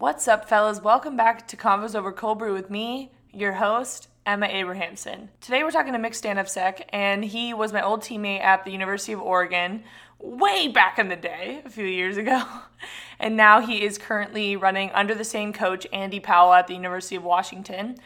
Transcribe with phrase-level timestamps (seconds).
[0.00, 0.80] What's up, fellas?
[0.80, 5.28] Welcome back to Convos Over Cold Brew with me, your host, Emma Abrahamson.
[5.42, 9.12] Today we're talking to Mick Stanovsek, and he was my old teammate at the University
[9.12, 9.84] of Oregon
[10.18, 12.42] way back in the day, a few years ago.
[13.18, 17.16] And now he is currently running under the same coach, Andy Powell, at the University
[17.16, 17.98] of Washington.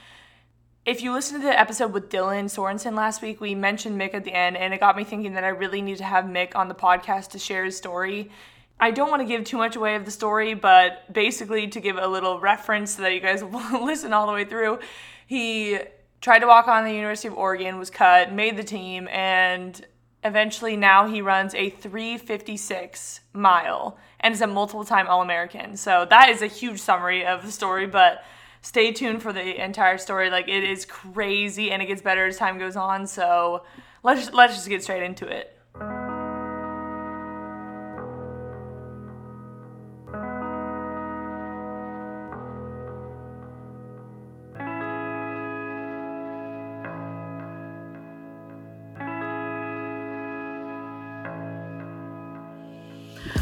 [0.85, 4.25] If you listened to the episode with Dylan Sorensen last week, we mentioned Mick at
[4.25, 6.67] the end, and it got me thinking that I really need to have Mick on
[6.67, 8.33] the podcast to share his story.
[8.81, 11.97] I don't want to give too much away of the story, but basically to give
[11.97, 14.81] a little reference so that you guys will listen all the way through,
[15.27, 15.79] he
[16.21, 19.87] tried to walk on the University of Oregon, was cut, made the team, and
[20.25, 25.77] eventually now he runs a 356 mile and is a multiple time All American.
[25.77, 28.25] So that is a huge summary of the story, but
[28.63, 30.31] stay tuned for the entire story.
[30.31, 33.07] Like it is crazy and it gets better as time goes on.
[33.07, 33.65] So
[34.03, 35.57] let's let's just get straight into it.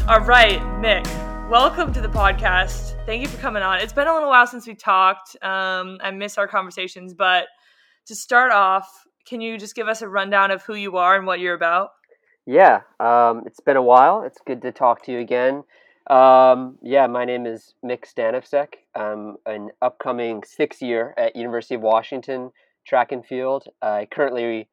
[0.05, 1.07] All right, Mick,
[1.49, 2.93] welcome to the podcast.
[3.05, 3.79] Thank you for coming on.
[3.79, 5.37] It's been a little while since we talked.
[5.41, 7.45] Um, I miss our conversations, but
[8.07, 11.25] to start off, can you just give us a rundown of who you are and
[11.25, 11.91] what you're about?
[12.45, 14.23] Yeah, um, it's been a while.
[14.23, 15.63] It's good to talk to you again.
[16.09, 18.73] Um, yeah, my name is Mick Stanovsek.
[18.93, 22.51] I'm an upcoming sixth year at University of Washington
[22.85, 23.69] track and field.
[23.81, 24.67] I currently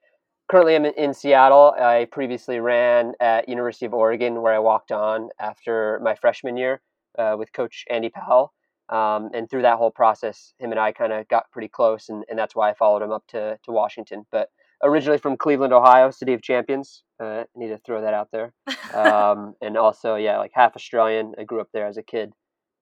[0.50, 1.74] currently I'm in Seattle.
[1.78, 6.80] I previously ran at University of Oregon, where I walked on after my freshman year
[7.18, 8.52] uh, with Coach Andy Powell.
[8.88, 12.24] Um, and through that whole process, him and I kind of got pretty close, and,
[12.28, 14.26] and that's why I followed him up to, to Washington.
[14.32, 14.48] But
[14.82, 17.04] originally from Cleveland, Ohio, City of Champions.
[17.22, 18.52] Uh, I need to throw that out there.
[18.94, 21.34] Um, and also, yeah, like half Australian.
[21.38, 22.32] I grew up there as a kid.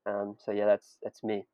[0.06, 1.44] Um, so yeah, that's that's me.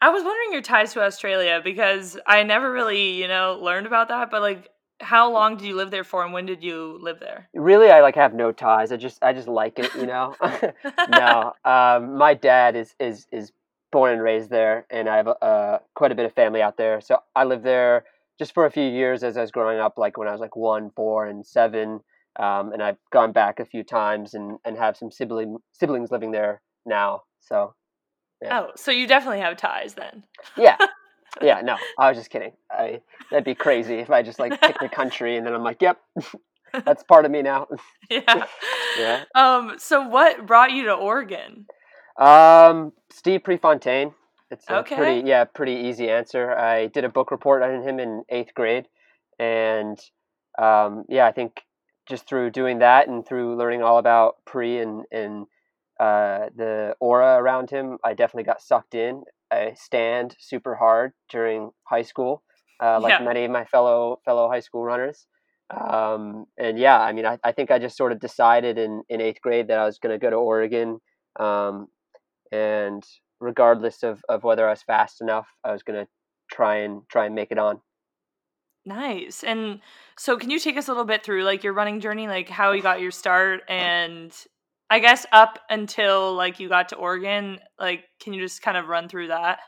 [0.00, 4.08] I was wondering your ties to Australia because I never really, you know, learned about
[4.08, 4.30] that.
[4.30, 4.68] But like,
[5.00, 7.48] how long did you live there for and when did you live there?
[7.54, 10.34] Really i like have no ties i just i just like it you know?
[11.08, 13.52] No um, my dad is is is
[13.92, 17.00] born and raised there and i have uh, quite a bit of family out there
[17.00, 18.04] so i lived there
[18.38, 20.56] just for a few years as i was growing up like when i was like
[20.56, 22.00] one four and seven
[22.38, 26.32] um, and i've gone back a few times and and have some sibling siblings living
[26.32, 27.74] there now so
[28.42, 28.62] yeah.
[28.62, 30.24] oh so you definitely have ties then.
[30.56, 30.76] Yeah
[31.42, 32.52] yeah, no, I was just kidding.
[32.70, 33.00] I
[33.30, 36.00] that'd be crazy if I just like pick the country and then I'm like, yep,
[36.84, 37.68] that's part of me now.
[38.10, 38.46] yeah.
[38.98, 39.24] yeah.
[39.34, 39.76] Um.
[39.78, 41.66] So, what brought you to Oregon?
[42.18, 44.14] Um, Steve Prefontaine.
[44.50, 44.96] It's a okay.
[44.96, 46.56] pretty yeah pretty easy answer.
[46.56, 48.86] I did a book report on him in eighth grade,
[49.38, 49.98] and
[50.58, 51.62] um, yeah, I think
[52.06, 55.46] just through doing that and through learning all about Pre and and
[55.98, 59.22] uh, the aura around him, I definitely got sucked in.
[59.54, 62.42] I stand super hard during high school,
[62.82, 63.24] uh, like yeah.
[63.24, 65.26] many of my fellow fellow high school runners.
[65.70, 69.20] Um, and yeah, I mean, I, I think I just sort of decided in, in
[69.20, 71.00] eighth grade that I was going to go to Oregon.
[71.40, 71.88] Um,
[72.52, 73.02] and
[73.40, 76.08] regardless of, of whether I was fast enough, I was going to
[76.52, 77.80] try and try and make it on.
[78.86, 79.42] Nice.
[79.42, 79.80] And
[80.18, 82.72] so can you take us a little bit through like your running journey, like how
[82.72, 84.32] you got your start and
[84.90, 88.86] I guess up until like you got to Oregon, like can you just kind of
[88.86, 89.58] run through that?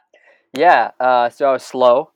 [0.57, 2.11] Yeah, uh, so I was slow.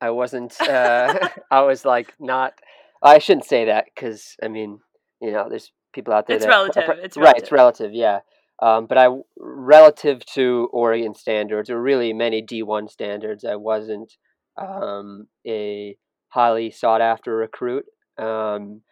[0.00, 0.58] I wasn't.
[0.60, 2.54] Uh, I was like not.
[3.02, 4.80] I shouldn't say that because I mean,
[5.20, 6.36] you know, there's people out there.
[6.36, 6.84] It's that, relative.
[7.02, 7.36] it's right.
[7.36, 7.92] It's relative.
[7.92, 8.20] Yeah.
[8.62, 14.12] Um, but I, relative to Oregon standards, or really many D1 standards, I wasn't
[14.56, 15.96] um, a
[16.28, 17.84] highly sought after recruit.
[18.16, 18.82] Um,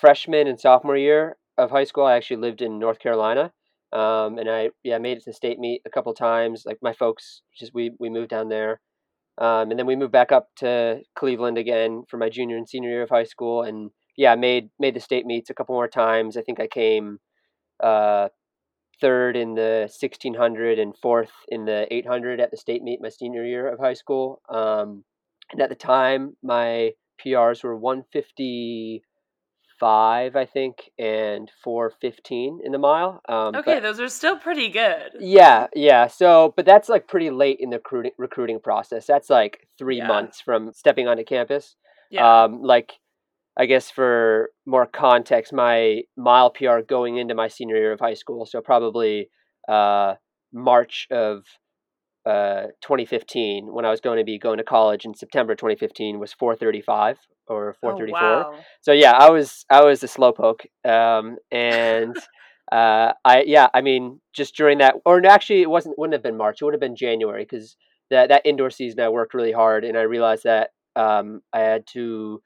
[0.00, 3.52] freshman and sophomore year, of high school, I actually lived in North Carolina,
[3.92, 6.64] um, and I yeah made it to state meet a couple times.
[6.66, 8.80] Like my folks, just we we moved down there,
[9.38, 12.90] um, and then we moved back up to Cleveland again for my junior and senior
[12.90, 16.36] year of high school, and yeah, made made the state meets a couple more times.
[16.36, 17.18] I think I came
[17.82, 18.28] uh,
[19.00, 23.44] third in the 1600 and fourth in the 800 at the state meet my senior
[23.44, 24.40] year of high school.
[24.48, 25.04] Um,
[25.52, 26.92] and at the time, my
[27.24, 29.02] PRs were 150
[29.78, 33.20] five, I think, and four fifteen in the mile.
[33.28, 35.12] Um, okay, but, those are still pretty good.
[35.20, 36.06] Yeah, yeah.
[36.06, 39.06] So, but that's like pretty late in the recruiting recruiting process.
[39.06, 40.08] That's like three yeah.
[40.08, 41.76] months from stepping onto campus.
[42.10, 42.44] Yeah.
[42.44, 42.92] Um, like,
[43.56, 48.14] I guess for more context, my mile PR going into my senior year of high
[48.14, 49.30] school, so probably
[49.68, 50.14] uh,
[50.52, 51.44] March of
[52.26, 56.32] uh, 2015 when I was going to be going to college in September 2015 was
[56.32, 57.18] 435
[57.48, 58.18] or 434.
[58.18, 58.58] Oh, wow.
[58.80, 62.16] So yeah, I was I was a slowpoke, um, and
[62.72, 66.36] uh, I yeah, I mean, just during that, or actually, it wasn't wouldn't have been
[66.36, 66.60] March.
[66.60, 67.76] It would have been January because
[68.10, 71.86] that that indoor season I worked really hard, and I realized that um, I had
[71.88, 72.40] to,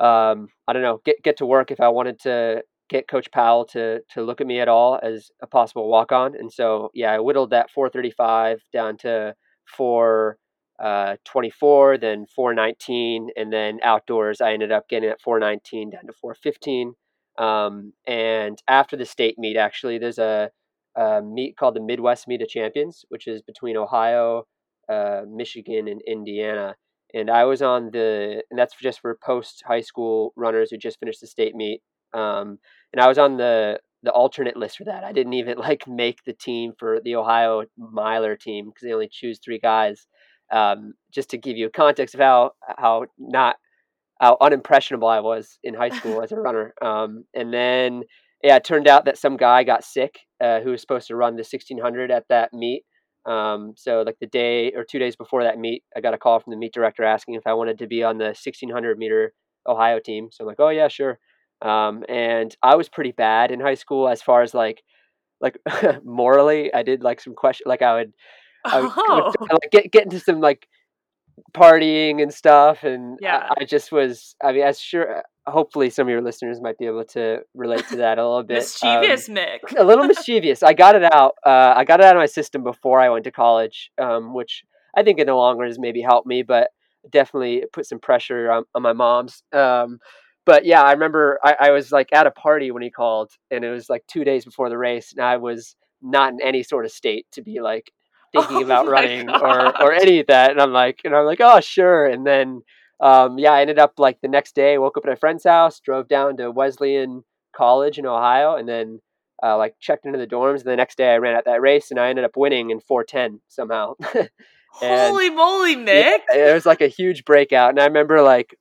[0.00, 3.64] um, I don't know, get get to work if I wanted to get Coach Powell
[3.66, 7.12] to to look at me at all as a possible walk on, and so yeah,
[7.12, 9.34] I whittled that 435 down to
[9.76, 10.38] four.
[10.82, 16.12] Uh, 24, then 419, and then outdoors I ended up getting at 419 down to
[16.20, 16.94] 415
[17.38, 20.50] um, and after the state meet, actually, there's a,
[20.96, 24.44] a, meet called the Midwest Meet of Champions, which is between Ohio,
[24.88, 26.76] uh, Michigan, and Indiana.
[27.12, 30.98] And I was on the, and that's just for post high school runners who just
[31.00, 31.80] finished the state meet.
[32.14, 32.58] Um,
[32.92, 35.02] and I was on the the alternate list for that.
[35.02, 39.08] I didn't even like make the team for the Ohio miler team because they only
[39.10, 40.06] choose three guys.
[40.52, 43.56] Um, just to give you a context of how how not
[44.20, 46.74] how unimpressionable I was in high school as a runner.
[46.80, 48.02] Um, and then,
[48.42, 51.34] yeah, it turned out that some guy got sick uh, who was supposed to run
[51.34, 52.84] the 1600 at that meet.
[53.26, 56.40] Um, so, like the day or two days before that meet, I got a call
[56.40, 59.32] from the meet director asking if I wanted to be on the 1600 meter
[59.66, 60.28] Ohio team.
[60.30, 61.18] So I'm like, oh yeah, sure.
[61.62, 64.82] Um, and I was pretty bad in high school as far as like,
[65.40, 65.58] like
[66.04, 68.12] morally, I did like some question, like I would,
[68.64, 69.32] I would, oh.
[69.40, 70.66] would like get get into some like
[71.52, 73.48] partying and stuff and yeah.
[73.50, 76.86] I, I, just was i mean as sure hopefully some of your listeners might be
[76.86, 80.72] able to relate to that a little bit mischievous um, mick a little mischievous i
[80.72, 83.30] got it out uh, i got it out of my system before i went to
[83.30, 84.64] college um, which
[84.96, 86.70] i think in the long run has maybe helped me but
[87.10, 89.98] definitely put some pressure on, on my mom's um,
[90.46, 93.64] but yeah i remember I, I was like at a party when he called and
[93.64, 96.84] it was like two days before the race and i was not in any sort
[96.84, 97.90] of state to be like
[98.34, 100.50] thinking oh about running or or any of that.
[100.50, 102.04] And I'm like, and I'm like, oh sure.
[102.04, 102.62] And then
[103.00, 105.80] um, yeah, I ended up like the next day, woke up at a friend's house,
[105.80, 107.24] drove down to Wesleyan
[107.54, 109.00] College in Ohio, and then
[109.42, 110.60] uh, like checked into the dorms.
[110.60, 112.80] And the next day, I ran out that race, and I ended up winning in
[112.80, 113.94] 410 somehow.
[114.68, 116.18] Holy moly, Mick!
[116.32, 118.56] Yeah, it was like a huge breakout, and I remember like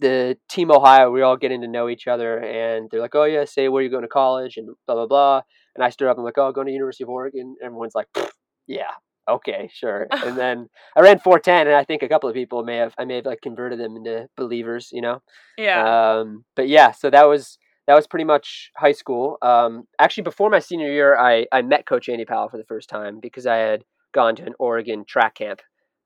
[0.00, 3.24] the team Ohio, we are all getting to know each other, and they're like, "Oh
[3.24, 5.42] yeah, say where you're going to college," and blah blah blah.
[5.74, 7.94] And I stood up, and I'm like, "Oh, I'm going to University of Oregon." Everyone's
[7.94, 8.08] like,
[8.66, 8.92] yeah,
[9.28, 10.06] okay, sure.
[10.10, 13.04] and then I ran 410, and I think a couple of people may have I
[13.04, 15.22] may have like converted them into believers, you know.
[15.56, 16.18] Yeah.
[16.18, 19.38] Um, but yeah, so that was that was pretty much high school.
[19.42, 22.88] Um, actually, before my senior year, I I met Coach Andy Powell for the first
[22.88, 25.60] time because I had gone to an Oregon track camp.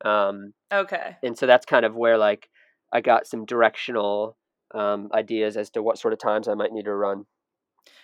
[0.04, 1.16] Um, okay.
[1.22, 2.48] And so that's kind of where like
[2.92, 4.36] I got some directional
[4.74, 7.26] um, ideas as to what sort of times I might need to run.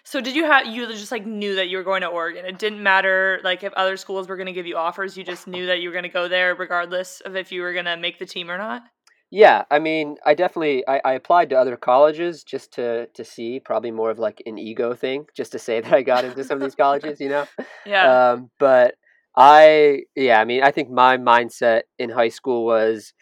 [0.03, 2.45] So did you have you just like knew that you were going to Oregon?
[2.45, 5.17] It didn't matter like if other schools were going to give you offers.
[5.17, 7.73] You just knew that you were going to go there regardless of if you were
[7.73, 8.83] going to make the team or not.
[9.31, 13.61] Yeah, I mean, I definitely I, I applied to other colleges just to to see,
[13.61, 16.59] probably more of like an ego thing, just to say that I got into some
[16.59, 17.47] of these colleges, you know.
[17.87, 18.33] Yeah.
[18.33, 18.95] Um, but
[19.37, 23.13] I yeah, I mean, I think my mindset in high school was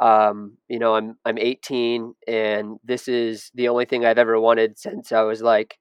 [0.00, 4.78] um, you know, I'm I'm 18 and this is the only thing I've ever wanted
[4.78, 5.76] since I was like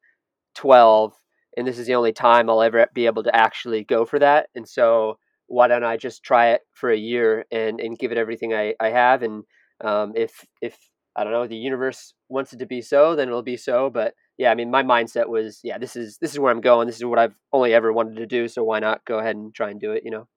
[0.55, 1.13] 12
[1.57, 4.47] and this is the only time I'll ever be able to actually go for that.
[4.55, 5.17] And so
[5.47, 8.75] why don't I just try it for a year and, and give it everything I,
[8.79, 9.23] I have.
[9.23, 9.43] And
[9.83, 10.77] um, if, if
[11.15, 13.89] I don't know, the universe wants it to be so, then it'll be so.
[13.89, 16.87] But yeah, I mean, my mindset was, yeah, this is, this is where I'm going.
[16.87, 18.47] This is what I've only ever wanted to do.
[18.47, 20.27] So why not go ahead and try and do it, you know?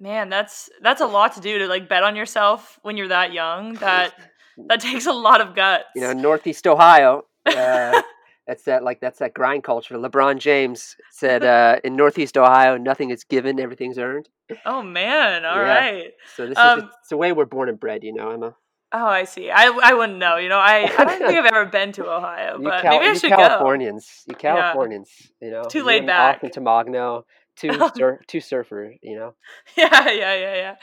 [0.00, 3.32] Man, that's, that's a lot to do to like bet on yourself when you're that
[3.32, 3.74] young.
[3.74, 4.14] That,
[4.68, 5.84] that takes a lot of guts.
[5.94, 8.02] You know, Northeast Ohio, uh,
[8.46, 9.96] that's that like that's that grind culture.
[9.96, 14.28] LeBron James said uh, in Northeast Ohio, nothing is given, everything's earned.
[14.66, 15.62] Oh man, all yeah.
[15.62, 16.12] right.
[16.34, 18.56] So this um, is just, it's the way we're born and bred, you know, Emma.
[18.92, 19.52] Oh, I see.
[19.52, 20.36] I, I wouldn't know.
[20.36, 23.14] You know, I, I don't think I've ever been to Ohio, but Cal- maybe I
[23.14, 23.36] should go.
[23.36, 24.32] Californians, go.
[24.32, 25.46] You Californians, yeah.
[25.46, 26.42] you know, too laid back.
[26.42, 27.22] Off Tamagno,
[27.60, 29.34] two sur- two surfer, you know.
[29.76, 30.74] Yeah, yeah, yeah, yeah.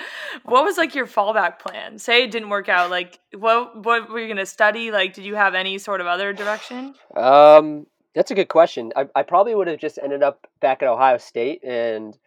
[0.44, 1.98] What was like your fallback plan?
[1.98, 2.90] Say it didn't work out.
[2.90, 4.92] Like, what what were you gonna study?
[4.92, 6.94] Like, did you have any sort of other direction?
[7.16, 8.92] Um, that's a good question.
[8.96, 12.18] I I probably would have just ended up back at Ohio State, and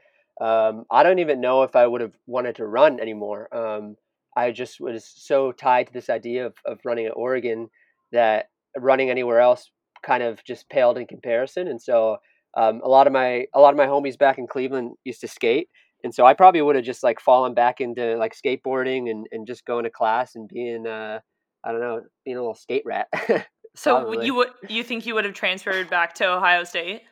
[0.41, 3.55] um, I don't even know if I would have wanted to run anymore.
[3.55, 3.97] Um,
[4.37, 7.71] I just was so tied to this idea of of running at Oregon
[8.13, 9.71] that running anywhere else
[10.03, 12.19] kind of just paled in comparison, and so
[12.57, 15.29] um, a lot of my a lot of my homies back in Cleveland used to
[15.29, 15.69] skate,
[16.03, 19.47] and so I probably would have just like fallen back into like skateboarding and, and
[19.47, 21.21] just going to class and being uh,
[21.65, 23.09] I don't know being a little skate rat.
[23.77, 27.03] so you would you think you would have transferred back to Ohio State?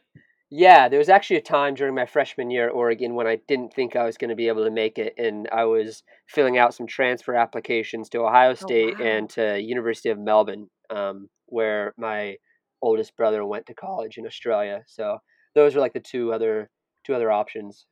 [0.50, 3.74] Yeah, there was actually a time during my freshman year at Oregon when I didn't
[3.74, 6.74] think I was going to be able to make it, and I was filling out
[6.74, 9.10] some transfer applications to Ohio oh, State oh, wow.
[9.10, 12.36] and to University of Melbourne, um, where my
[12.80, 14.82] oldest brother went to college in Australia.
[14.86, 15.18] So
[15.54, 16.70] those are like the two other
[17.04, 17.86] two other options.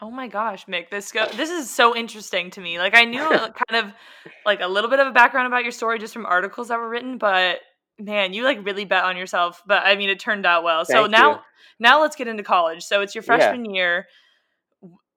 [0.00, 2.78] Oh my gosh, Mick, this go- this is so interesting to me.
[2.78, 3.92] Like I knew kind of
[4.44, 6.88] like a little bit of a background about your story just from articles that were
[6.88, 7.60] written, but
[7.98, 9.62] man, you like really bet on yourself.
[9.66, 10.84] But I mean, it turned out well.
[10.84, 11.38] Thank so now you.
[11.80, 12.82] now let's get into college.
[12.82, 14.06] So it's your freshman year.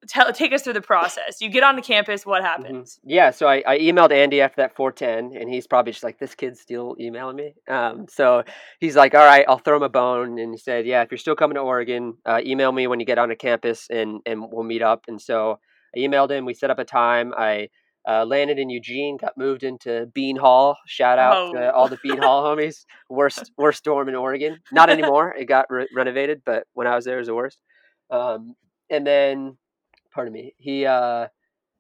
[0.08, 1.42] Tell take us through the process.
[1.42, 2.26] You get onto campus.
[2.26, 2.46] What Mhm.
[2.46, 3.00] happens?
[3.04, 6.34] Yeah, so I, I emailed Andy after that 410, and he's probably just like, this
[6.36, 7.54] kid's still emailing me.
[7.68, 8.44] Um, so
[8.80, 10.40] he's like, all right, I'll throw him a bone.
[10.40, 13.06] And he said, yeah, if you're still coming to Oregon, uh, email me when you
[13.06, 15.04] get on onto campus, and, and we'll meet up.
[15.10, 15.60] And so
[15.96, 16.46] I emailed him.
[16.46, 17.34] We set up a time.
[17.38, 17.68] I
[18.08, 20.78] uh, landed in Eugene, got moved into Bean Hall.
[20.88, 21.54] Shout out Oh.
[21.54, 22.86] to all the Bean Hall homies.
[23.10, 24.60] Worst worst dorm in Oregon.
[24.72, 25.36] Not anymore.
[25.38, 27.60] It got re- renovated, but when I was there, it was the worst.
[28.10, 28.56] Um,
[28.90, 29.58] and then,
[30.14, 31.28] pardon me, he uh,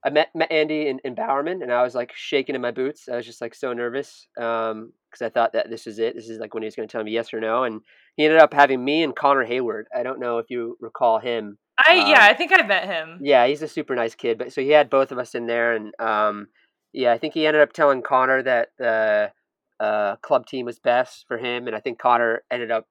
[0.05, 3.09] I met met Andy in, in Bowerman, and I was like shaking in my boots.
[3.11, 6.15] I was just like so nervous because I thought that this is it.
[6.15, 7.81] This is like when he was going to tell me yes or no, and
[8.15, 9.87] he ended up having me and Connor Hayward.
[9.95, 11.57] I don't know if you recall him.
[11.77, 13.19] I yeah, Um, I think I met him.
[13.21, 14.37] Yeah, he's a super nice kid.
[14.37, 16.47] But so he had both of us in there, and um,
[16.93, 19.31] yeah, I think he ended up telling Connor that the
[19.79, 22.87] uh, club team was best for him, and I think Connor ended up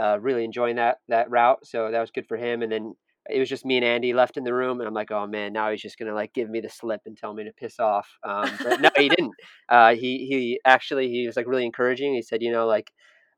[0.00, 1.66] uh, really enjoying that that route.
[1.66, 2.62] So that was good for him.
[2.62, 2.94] And then
[3.32, 5.52] it was just me and Andy left in the room, and I'm like, oh man,
[5.52, 8.08] now he's just gonna like give me the slip and tell me to piss off.
[8.24, 9.34] Um, but no, he didn't.
[9.68, 12.14] Uh, he he actually he was like really encouraging.
[12.14, 12.92] He said, you know, like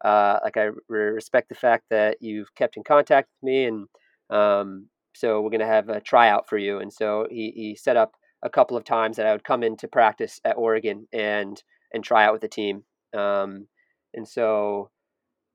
[0.05, 3.87] uh, like I re- respect the fact that you've kept in contact with me, and
[4.31, 6.79] um, so we're gonna have a tryout for you.
[6.81, 9.77] And so he he set up a couple of times that I would come in
[9.79, 12.85] to practice at Oregon and and try out with the team.
[13.17, 13.69] Um,
[14.15, 14.91] and so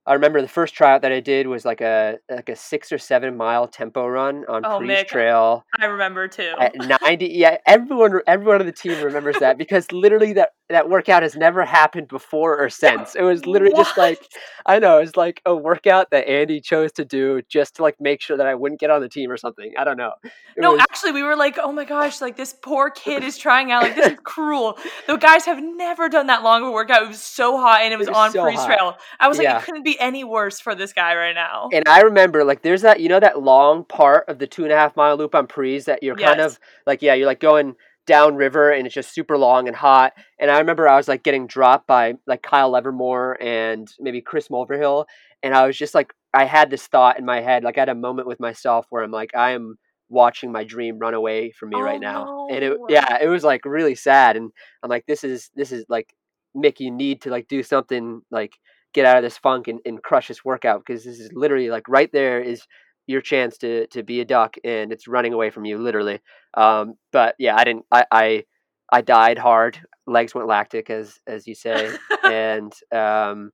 [0.06, 2.98] I remember the first tryout that I did was like a like a six or
[2.98, 5.08] seven mile tempo run on Oh, Pre's Mick.
[5.08, 6.54] Trail I remember too.
[6.60, 11.24] at 90 yeah everyone everyone on the team remembers that because literally that that workout
[11.24, 14.20] has never happened before or since it was literally just like
[14.68, 17.96] i know it was like a workout that andy chose to do just to like
[18.00, 20.62] make sure that i wouldn't get on the team or something i don't know It
[20.62, 22.20] no, was- actually, we were like, "Oh my gosh!
[22.20, 23.84] Like this poor kid is trying out.
[23.84, 24.78] Like this is cruel."
[25.08, 27.04] The guys have never done that long of a workout.
[27.04, 28.68] It was so hot, and it was, was on so freeze hot.
[28.68, 28.98] trail.
[29.22, 29.60] I was like, Yeah.
[29.60, 32.82] "It couldn't be any worse for this guy right now." and i remember like there's
[32.82, 35.48] that you know that long part of the two and a half mile loop on
[35.48, 39.14] Pre's that you're kind of like yeah you're like going down river and it's just
[39.14, 40.14] super long and hot.
[40.40, 44.48] And i remember i was like getting dropped by like kyle levermore and maybe chris
[44.48, 45.06] mulverhill.
[45.44, 47.90] And i was just like i had this thought in my head like i had
[47.90, 49.78] a moment with myself where i'm like i am
[50.10, 52.48] watching my dream run away from me Oh, right now.
[52.50, 54.36] And it yeah it was like really sad.
[54.38, 56.12] And i'm like this is this is like
[56.58, 58.54] mick you need to like do something like
[58.94, 61.88] get out of this funk and, and crush this workout because this is literally like
[61.88, 62.64] right there is
[63.08, 66.20] your chance to to be a duck and it's running away from you literally.
[66.56, 68.44] Um but yeah i didn't i i,
[68.92, 73.52] I died hard legs went lactic as as you say and um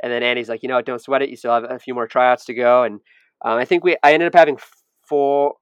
[0.00, 1.30] and then andy's like you know what, don't sweat it.
[1.30, 3.00] You still have a few more tryouts to go and
[3.44, 4.58] um, i think we i ended up having
[5.08, 5.54] four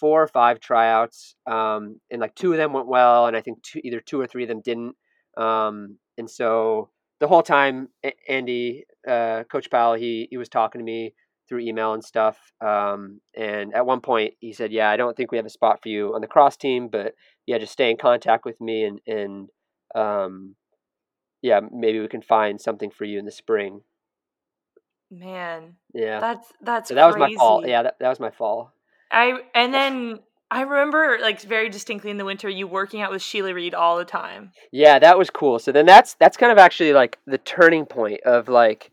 [0.00, 3.62] four or five tryouts um and like two of them went well and i think
[3.62, 4.94] two, either two or three of them didn't
[5.36, 6.90] um and so
[7.20, 7.88] the whole time
[8.28, 11.14] andy uh coach powell he he was talking to me
[11.48, 15.30] through email and stuff um and at one point he said yeah i don't think
[15.30, 17.14] we have a spot for you on the cross team but
[17.46, 19.48] yeah just stay in contact with me and and
[19.94, 20.54] um
[21.44, 23.82] yeah maybe we can find something for you in the spring.
[25.10, 26.18] Man, yeah.
[26.18, 28.72] that's that's so that was my fall yeah that, that was my fall
[29.10, 30.20] I and then
[30.50, 33.96] I remember like very distinctly in the winter you working out with Sheila Reid all
[33.96, 34.52] the time.
[34.72, 35.58] Yeah, that was cool.
[35.58, 38.92] So then that's that's kind of actually like the turning point of like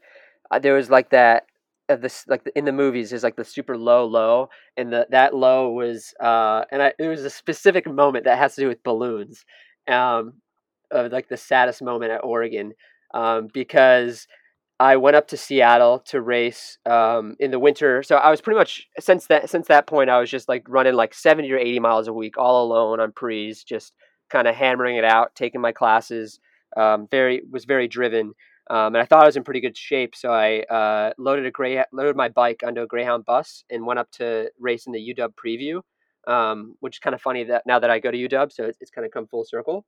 [0.50, 1.46] uh, there was like that
[1.90, 5.36] of this like in the movies is like the super low low and the that
[5.36, 8.84] low was uh and I, it was a specific moment that has to do with
[8.84, 9.46] balloons
[9.88, 10.34] um
[10.90, 12.74] of like the saddest moment at Oregon
[13.14, 14.28] um because
[14.82, 18.02] I went up to Seattle to race um, in the winter.
[18.02, 20.96] So I was pretty much since that since that point I was just like running
[20.96, 23.94] like seventy or eighty miles a week all alone on Pre's, just
[24.32, 26.40] kind of hammering it out, taking my classes.
[26.76, 28.34] Um, very was very driven,
[28.72, 30.16] um, and I thought I was in pretty good shape.
[30.16, 34.00] So I uh, loaded a gray loaded my bike onto a Greyhound bus and went
[34.00, 35.82] up to race in the UW preview,
[36.28, 38.80] um, which is kind of funny that now that I go to UW, so it's,
[38.82, 39.86] it's kind of come full circle.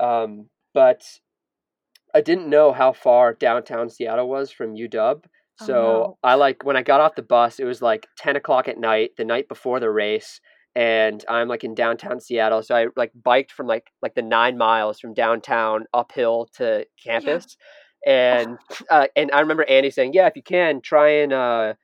[0.00, 1.02] Um, but
[2.16, 5.20] I didn't know how far downtown Seattle was from UW.
[5.60, 6.18] Oh, So no.
[6.24, 9.10] I like when I got off the bus, it was like ten o'clock at night,
[9.18, 10.40] the night before the race,
[10.74, 12.62] and I'm like in downtown Seattle.
[12.62, 17.58] So I like biked from like like the nine miles from downtown uphill to campus,
[18.06, 18.56] and
[18.90, 21.74] uh, and I remember Andy saying, "Yeah, if you can, try and uh,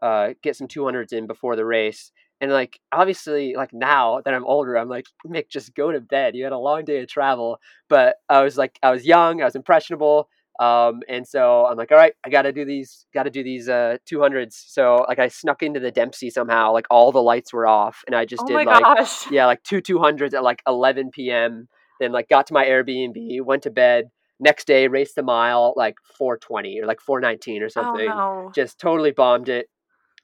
[0.00, 4.46] uh, get some 200s in before the race." And like obviously, like now that I'm
[4.46, 6.34] older, I'm like, Mick, just go to bed.
[6.34, 9.44] You had a long day of travel, but I was like, I was young, I
[9.44, 10.28] was impressionable.
[10.58, 13.42] Um, and so I'm like, all right, I got to do these, got to do
[13.42, 14.52] these uh, 200s.
[14.52, 18.14] So like I snuck into the Dempsey somehow, like all the lights were off, and
[18.14, 19.30] I just oh did like gosh.
[19.30, 21.68] yeah, like two 200s at like 11 p.m.
[21.98, 24.10] Then like got to my Airbnb, went to bed.
[24.42, 28.08] Next day, raced the mile like 420 or like 419 or Oh something.
[28.08, 28.52] no.
[28.54, 29.68] Just totally bombed it,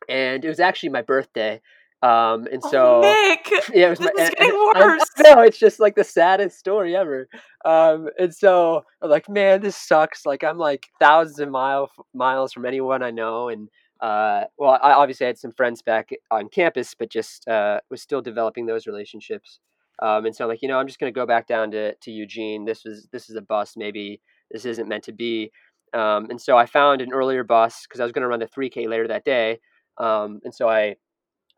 [0.08, 1.61] and it was actually my birthday.
[2.06, 5.04] Um, and Oh, so Mick, yeah, it was this my, is and- getting worse.
[5.18, 7.28] No, it's just like the saddest story ever.
[7.64, 10.25] Um, and so I'm like, man, this sucks.
[10.26, 13.68] Like I'm like thousands of mile miles from anyone I know, and
[14.00, 18.20] uh, well, I obviously had some friends back on campus, but just uh, was still
[18.20, 19.58] developing those relationships.
[20.02, 22.10] Um, and so I'm like, you know, I'm just gonna go back down to to
[22.10, 22.66] Eugene.
[22.66, 23.75] This was this is a bus.
[23.76, 24.20] Maybe
[24.50, 25.50] this isn't meant to be.
[25.94, 28.86] Um, and so I found an earlier bus because I was gonna run the 3K
[28.86, 29.58] later that day.
[29.98, 30.96] Um, and so I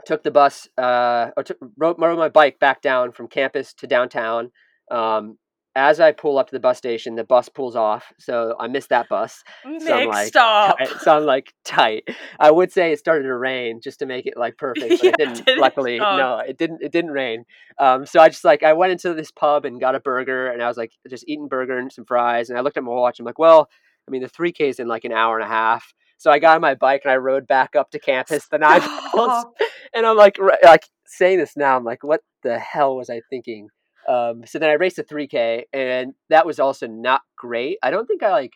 [0.06, 3.86] took the bus uh, or took, rode, rode my bike back down from campus to
[3.86, 4.50] downtown.
[4.90, 5.38] Um,
[5.76, 8.88] as I pull up to the bus station, the bus pulls off, so I missed
[8.88, 9.44] that bus.
[9.64, 10.76] Mick, like, stop.
[10.78, 12.08] Tight- So I'm like tight.
[12.40, 15.10] I would say it started to rain just to make it like perfect, but Yeah,
[15.10, 15.34] it didn't.
[15.44, 15.58] did it?
[15.60, 16.16] Luckily, Oh.
[16.16, 16.82] no, it didn't.
[16.82, 17.44] It didn't rain.
[17.78, 20.62] Um, so I just like I went into this pub and got a burger, and
[20.62, 23.20] I was like just eating burger and some fries, and I looked at my watch.
[23.20, 23.68] I'm like, well,
[24.08, 25.92] I mean, the three K is in like an hour and a half.
[26.16, 28.80] So I got on my bike and I rode back up to campus the nine
[28.80, 29.54] miles Stop.
[29.94, 33.68] And I'm like, like saying this now, I'm like, what the hell was I thinking?
[34.08, 37.78] Um, so then I raced a 3K, and that was also not great.
[37.82, 38.52] I don't think I like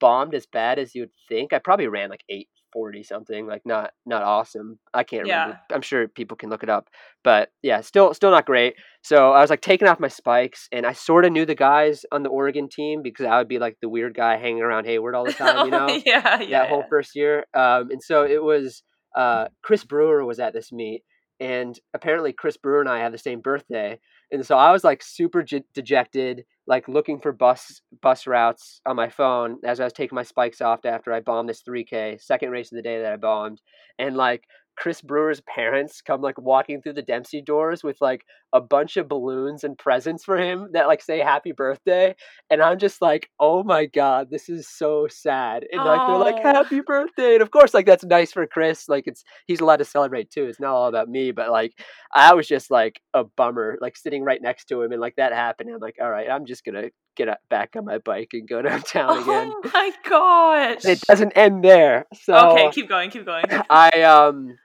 [0.00, 1.52] bombed as bad as you would think.
[1.52, 4.78] I probably ran like 840 something, like not not awesome.
[4.94, 5.60] I can't remember.
[5.72, 6.88] I'm sure people can look it up,
[7.22, 8.76] but yeah, still still not great.
[9.02, 12.06] So I was like taking off my spikes, and I sort of knew the guys
[12.10, 15.14] on the Oregon team because I would be like the weird guy hanging around Hayward
[15.14, 16.60] all the time, you know yeah, yeah.
[16.60, 17.44] that whole first year.
[17.52, 18.82] Um, and so it was
[19.14, 21.02] uh, Chris Brewer was at this meet,
[21.40, 23.98] and apparently Chris Brewer and I have the same birthday.
[24.30, 28.96] And so I was like super j- dejected, like looking for bus bus routes on
[28.96, 32.50] my phone as I was taking my spikes off after I bombed this 3K, second
[32.50, 33.60] race of the day that I bombed,
[33.98, 34.44] and like.
[34.76, 39.08] Chris Brewer's parents come like walking through the Dempsey doors with like a bunch of
[39.08, 42.14] balloons and presents for him that like say happy birthday
[42.50, 45.64] and I'm just like, oh my god, this is so sad.
[45.70, 48.88] And like they're like, happy birthday, and of course, like that's nice for Chris.
[48.88, 50.44] Like it's he's allowed to celebrate too.
[50.44, 51.72] It's not all about me, but like
[52.12, 55.32] I was just like a bummer, like sitting right next to him, and like that
[55.32, 55.70] happened.
[55.70, 59.22] I'm like, all right, I'm just gonna get back on my bike and go downtown
[59.22, 59.52] again.
[59.52, 60.84] Oh my gosh.
[60.84, 62.06] And it doesn't end there.
[62.22, 63.44] So okay, keep going, keep going.
[63.70, 64.56] I um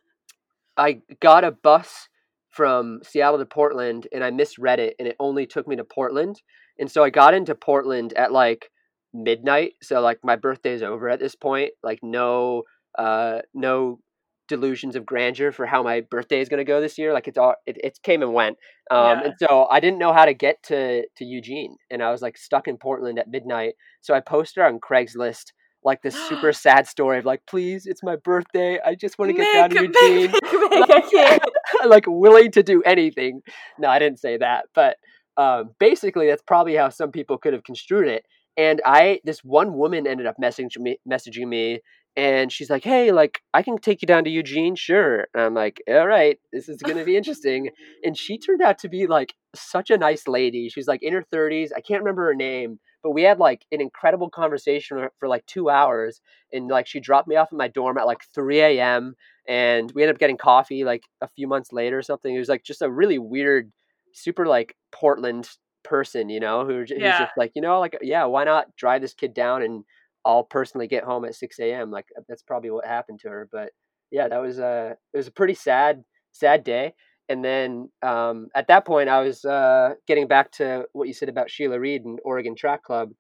[0.79, 2.07] I got a bus
[2.49, 6.41] from Seattle to Portland and I misread it and it only took me to Portland.
[6.79, 8.71] And so I got into Portland at like
[9.13, 9.73] midnight.
[9.83, 11.71] So like my birthday's over at this point.
[11.83, 12.63] Like no
[12.97, 13.99] uh no
[14.47, 17.37] delusions of grandeur for how my birthday is going to go this year like it's
[17.37, 18.57] all it, it came and went
[18.89, 19.23] um Yeah.
[19.25, 22.35] and so i didn't know how to get to to eugene and i was like
[22.35, 25.51] stuck in portland at midnight so i posted on craigslist
[25.83, 29.37] like this super sad story of like please it's my birthday i just want to
[29.37, 31.39] get down to eugene Mick,
[31.81, 33.41] I like willing to do anything.
[33.77, 34.97] No, I didn't say that, but
[35.37, 38.25] um, basically that's probably how some people could have construed it.
[38.57, 41.79] And I, this one woman ended up messaging me, messaging me,
[42.17, 45.53] and she's like, "Hey, like I can take you down to Eugene, sure." And I'm
[45.53, 47.69] like, "All right, this is gonna be interesting."
[48.03, 50.67] and she turned out to be like such a nice lady.
[50.69, 51.69] She's like in her 30s.
[51.75, 55.69] I can't remember her name, but we had like an incredible conversation for, like two
[55.69, 56.21] hours.
[56.53, 59.15] And like she dropped me off at my dorm at like 3 a.m
[59.47, 62.35] and we ended up getting coffee like a few months later or something.
[62.35, 63.71] It was like just a really weird,
[64.13, 65.49] super like Portland
[65.83, 67.17] person, you know, who, who's Yeah.
[67.17, 69.83] just like, you know, like yeah, why not drive this kid down and
[70.25, 71.91] I'll personally get home at six a.m.
[71.91, 73.47] Like that's probably what happened to her.
[73.51, 73.71] But
[74.11, 76.93] yeah, that was a it was a pretty sad sad day.
[77.29, 81.29] And then um, at that point, I was uh, getting back to what you said
[81.29, 83.11] about Sheila Reid and Oregon Track Club.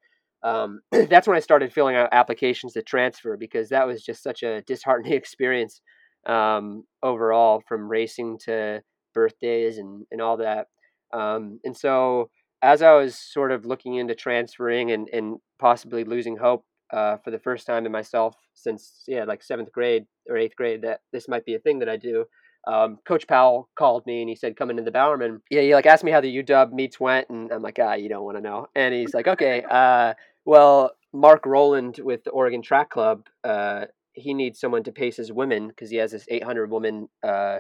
[0.43, 4.41] Um, that's when I started filling out applications to transfer because that was just such
[4.43, 5.81] a disheartening experience
[6.25, 8.81] um, overall from racing to
[9.13, 10.67] birthdays and, and all that.
[11.13, 12.29] Um, and so
[12.61, 17.31] as I was sort of looking into transferring and, and possibly losing hope uh, for
[17.31, 21.27] the first time in myself since, yeah, like seventh grade or eighth grade, that this
[21.27, 22.25] might be a thing that I do.
[22.69, 25.41] Um, Coach Powell called me and he said, come into the Bowerman.
[25.49, 27.29] Yeah, he like asked me how the UW meets went.
[27.29, 28.67] And I'm like, ah, you don't want to know.
[28.75, 30.13] And he's like, okay, uh,
[30.45, 35.31] well, Mark Rowland with the Oregon Track Club, uh, he needs someone to pace his
[35.31, 37.59] women because he has this 800 woman uh,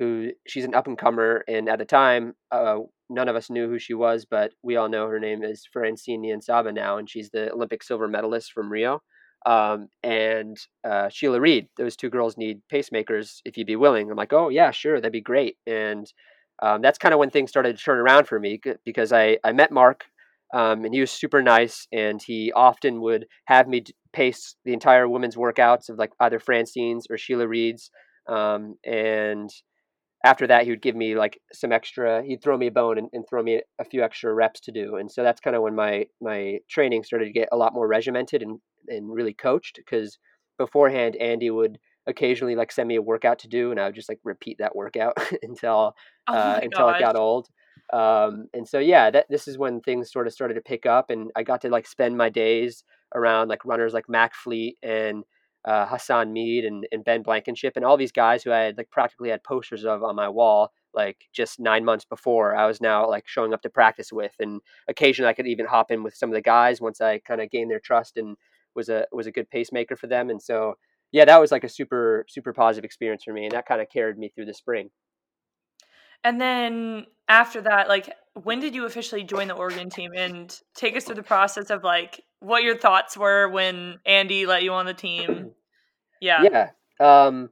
[0.00, 1.44] who she's an up and comer.
[1.46, 2.78] And at the time, uh,
[3.08, 6.22] none of us knew who she was, but we all know her name is Francine
[6.22, 9.02] Niyonsaba now, and she's the Olympic silver medalist from Rio.
[9.44, 10.56] Um, and
[10.88, 14.10] uh, Sheila Reid, those two girls need pacemakers if you'd be willing.
[14.10, 15.56] I'm like, oh, yeah, sure, that'd be great.
[15.66, 16.06] And
[16.62, 19.52] um, that's kind of when things started to turn around for me because I, I
[19.52, 20.04] met Mark
[20.54, 25.08] Um, and he was super nice, and he often would have me pace the entire
[25.08, 27.90] women's workouts of like either Francine's or Sheila Reid's.
[28.28, 29.48] Um, and
[30.24, 32.22] after that, he would give me like some extra.
[32.22, 34.96] He'd throw me a bone and, and throw me a few extra reps to do.
[34.96, 37.88] And so that's kind of when my my training started to get a lot more
[37.88, 39.76] regimented and and really coached.
[39.76, 40.18] Because
[40.58, 44.08] beforehand, Andy would occasionally like send me a workout to do, and I would just
[44.08, 45.94] like repeat that workout until
[46.28, 47.48] oh uh, until it got old.
[47.92, 51.10] Um, and so yeah, that this is when things sort of started to pick up,
[51.10, 55.24] and I got to like spend my days around like runners like Mac Fleet and
[55.64, 58.90] uh, Hassan Mead and, and Ben Blankenship and all these guys who I had like
[58.90, 63.08] practically had posters of on my wall like just nine months before I was now
[63.08, 64.34] like showing up to practice with.
[64.40, 67.40] And occasionally I could even hop in with some of the guys once I kind
[67.40, 68.36] of gained their trust and
[68.74, 70.30] was a was a good pacemaker for them.
[70.30, 70.74] And so
[71.12, 73.88] yeah that was like a super super positive experience for me and that kind of
[73.88, 74.90] carried me through the spring
[76.24, 80.96] and then after that like when did you officially join the Oregon team and take
[80.96, 84.86] us through the process of like what your thoughts were when Andy let you on
[84.86, 85.52] the team.
[86.20, 86.44] Yeah.
[86.44, 86.70] Yeah.
[87.00, 87.50] Um,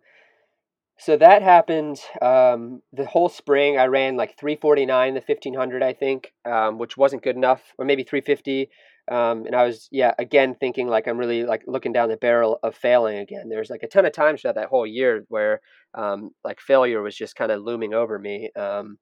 [0.97, 3.77] so that happened um, the whole spring.
[3.77, 8.05] I ran like 349, the 1500, I think, um, which wasn't good enough, or maybe
[8.05, 8.71] 350.
[9.11, 12.59] Um, and I was, yeah, again thinking like I'm really like looking down the barrel
[12.63, 13.49] of failing again.
[13.49, 15.61] There's like a ton of times throughout that whole year where
[15.95, 18.51] um, like failure was just kind of looming over me.
[18.57, 18.99] Um,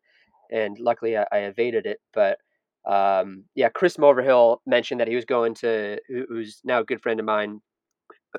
[0.51, 1.99] and luckily I, I evaded it.
[2.15, 2.39] But
[2.89, 7.21] um, yeah, Chris Moverhill mentioned that he was going to, who's now a good friend
[7.21, 7.61] of mine,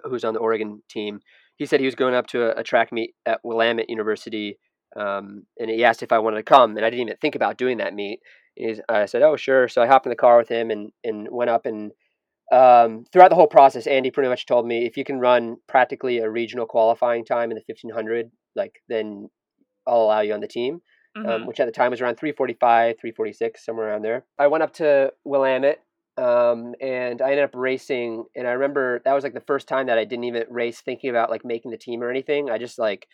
[0.03, 1.19] who's on the Oregon team.
[1.57, 4.57] He said he was going up to a, a track meet at Willamette University,
[4.95, 7.57] um, and he asked if I wanted to come, and I didn't even think about
[7.57, 8.21] doing that meet.
[8.89, 11.49] I said, "Oh, sure." So I hopped in the car with him and and went
[11.49, 11.91] up and.
[12.51, 16.17] Um, throughout the whole process, Andy pretty much told me if you can run practically
[16.17, 19.29] a regional qualifying time in the 1500, like then
[19.85, 20.81] I'll allow you on the team
[21.15, 21.31] um, mm-hmm.
[21.31, 24.25] um, which at the time was around 345, 346, somewhere around there.
[24.37, 25.83] I went up to Willamette
[26.17, 28.25] um, and I ended up racing.
[28.35, 31.09] And I remember that was like the first time that I didn't even race thinking
[31.09, 32.49] about like making the team or anything.
[32.49, 33.07] I just like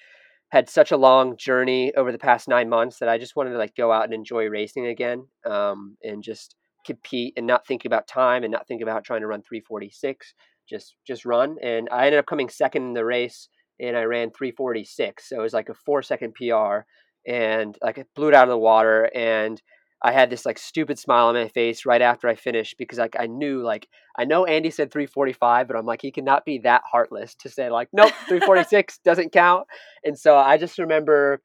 [0.50, 3.58] had such a long journey over the past nine months that I just wanted to
[3.58, 6.56] like go out and enjoy racing again um, and just
[6.86, 10.34] compete and not think about time and not think about trying to run 346
[10.70, 14.32] just just run and i ended up coming second in the race and i ran
[14.32, 16.86] 346 so it was like a four second pr
[17.28, 19.62] and like it blew it out of the water and
[20.06, 23.16] I had this like stupid smile on my face right after I finished because like
[23.18, 26.84] I knew like I know Andy said 345 but I'm like he cannot be that
[26.86, 29.66] heartless to say like nope 346 doesn't count.
[30.04, 31.42] And so I just remember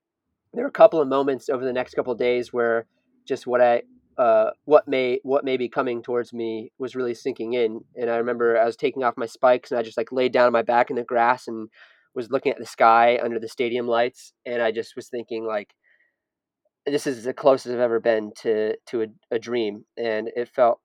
[0.53, 2.85] there were a couple of moments over the next couple of days where
[3.27, 3.83] just what I
[4.19, 7.81] uh, what may what may be coming towards me was really sinking in.
[7.97, 10.45] And I remember I was taking off my spikes and I just like laid down
[10.45, 11.71] on my back in the grass and
[12.15, 15.75] was looking at the sky under the stadium lights, and I just was thinking like,
[16.91, 20.81] this is the closest I've ever been to to a, a dream, and it felt,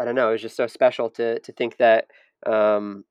[0.00, 2.06] I don't know, it was just so special to to think that.
[2.46, 3.04] Um,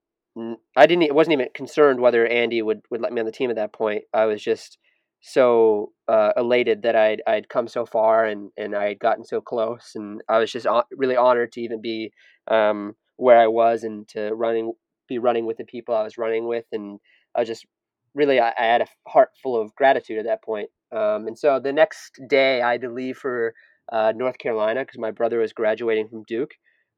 [0.76, 1.16] I didn't.
[1.16, 4.04] Wasn't even concerned whether Andy would, would let me on the team at that point.
[4.14, 4.78] I was just
[5.22, 9.42] so uh, elated that I'd I'd come so far and and I had gotten so
[9.42, 12.12] close, and I was just really honored to even be
[12.50, 14.74] um, where I was and to running
[15.08, 17.00] be running with the people I was running with, and
[17.36, 17.66] I was just
[18.14, 20.70] really I, I had a heart full of gratitude at that point.
[20.96, 23.54] Um, and so the next day I had to leave for
[23.92, 26.52] uh, North Carolina because my brother was graduating from Duke.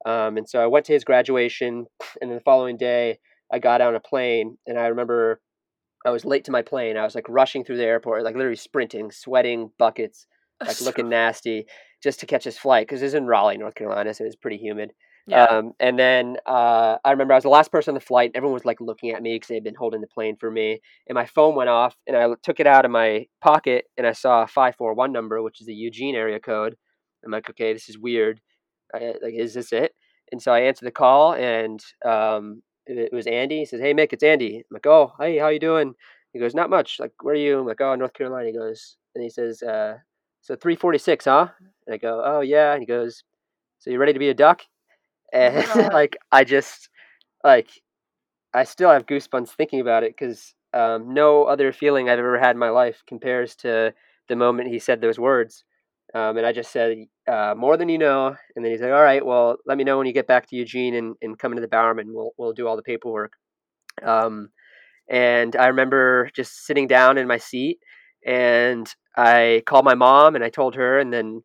[0.06, 1.86] Um, and so I went to his graduation,
[2.22, 3.20] and then the following day
[3.52, 5.42] I got on a plane, and I remember
[6.06, 6.98] I was late to my plane.
[6.98, 10.28] I was like rushing through the airport, like literally sprinting, sweating buckets,
[10.66, 11.66] like looking nasty,
[12.04, 14.92] just to catch his flight because it's in Raleigh, North Carolina, so it's pretty humid.
[15.28, 15.44] Yeah.
[15.46, 18.32] Um, and then uh, I remember I was the last person on the flight.
[18.34, 20.80] Everyone was like looking at me because they had been holding the plane for me.
[21.08, 24.14] And my phone went off, and I took it out of my pocket, and I
[24.14, 26.78] saw a five four one number, which is the Eugene area code.
[27.26, 28.40] I'm like, okay, this is weird.
[28.94, 29.94] I, like, is this it?
[30.32, 33.60] And so I answered the call, and um, it, was Andy.
[33.60, 35.94] He says, "Hey, Mick, it's Andy." I'm like, "Oh, hey, how you doing?"
[36.34, 36.98] He goes, "Not much.
[37.00, 39.98] Like, where are you?" I'm like, "Oh, North Carolina." He goes, and he says, uh,
[40.42, 41.50] "So 346, huh?"
[41.88, 43.24] And I go, "Oh yeah." And he goes,
[43.80, 44.64] "So you ready to be a duck?"
[45.34, 46.90] And like I just
[47.44, 47.70] like
[48.54, 52.52] I still have goosebumps thinking about it because um, no other feeling I've ever had
[52.52, 53.94] in my life compares to
[54.30, 55.64] the moment he said those words.
[56.14, 58.36] Um, and I just said, uh, more than you know.
[58.56, 60.56] And then he's like, all right, well, let me know when you get back to
[60.56, 62.14] Eugene and, and come into the Bowerman.
[62.14, 63.34] We'll, we'll do all the paperwork.
[64.04, 64.50] Um,
[65.10, 67.80] and I remember just sitting down in my seat
[68.26, 71.44] and I called my mom and I told her, and then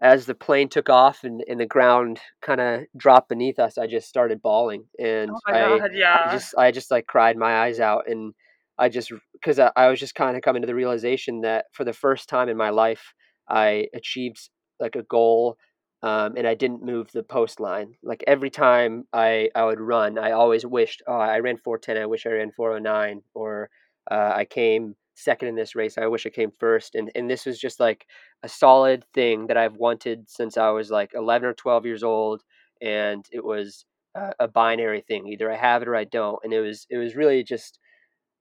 [0.00, 3.86] as the plane took off and, and the ground kind of dropped beneath us, I
[3.86, 6.24] just started bawling, and oh I, God, yeah.
[6.26, 8.34] I just I just like cried my eyes out, and
[8.78, 11.84] I just because I, I was just kind of coming to the realization that for
[11.84, 13.12] the first time in my life,
[13.48, 15.58] I achieved like a goal
[16.02, 17.94] um, and I didn't move the post line.
[18.02, 22.00] Like every time I, I would run, I always wished, oh, I ran 410.
[22.00, 23.22] I wish I ran 409.
[23.34, 23.68] Or
[24.10, 25.98] uh, I came second in this race.
[25.98, 26.94] I wish I came first.
[26.94, 28.06] And, and this was just like
[28.42, 32.42] a solid thing that I've wanted since I was like 11 or 12 years old.
[32.80, 35.26] And it was a, a binary thing.
[35.26, 36.38] Either I have it or I don't.
[36.44, 37.78] And it was, it was really just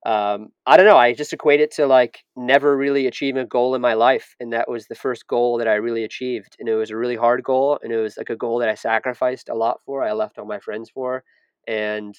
[0.06, 0.98] um, I don't know.
[0.98, 4.54] I just equate it to like never really achieving a goal in my life, and
[4.54, 7.44] that was the first goal that I really achieved, and it was a really hard
[7.44, 10.04] goal, and it was like a goal that I sacrificed a lot for.
[10.04, 11.24] I left all my friends for,
[11.68, 12.16] and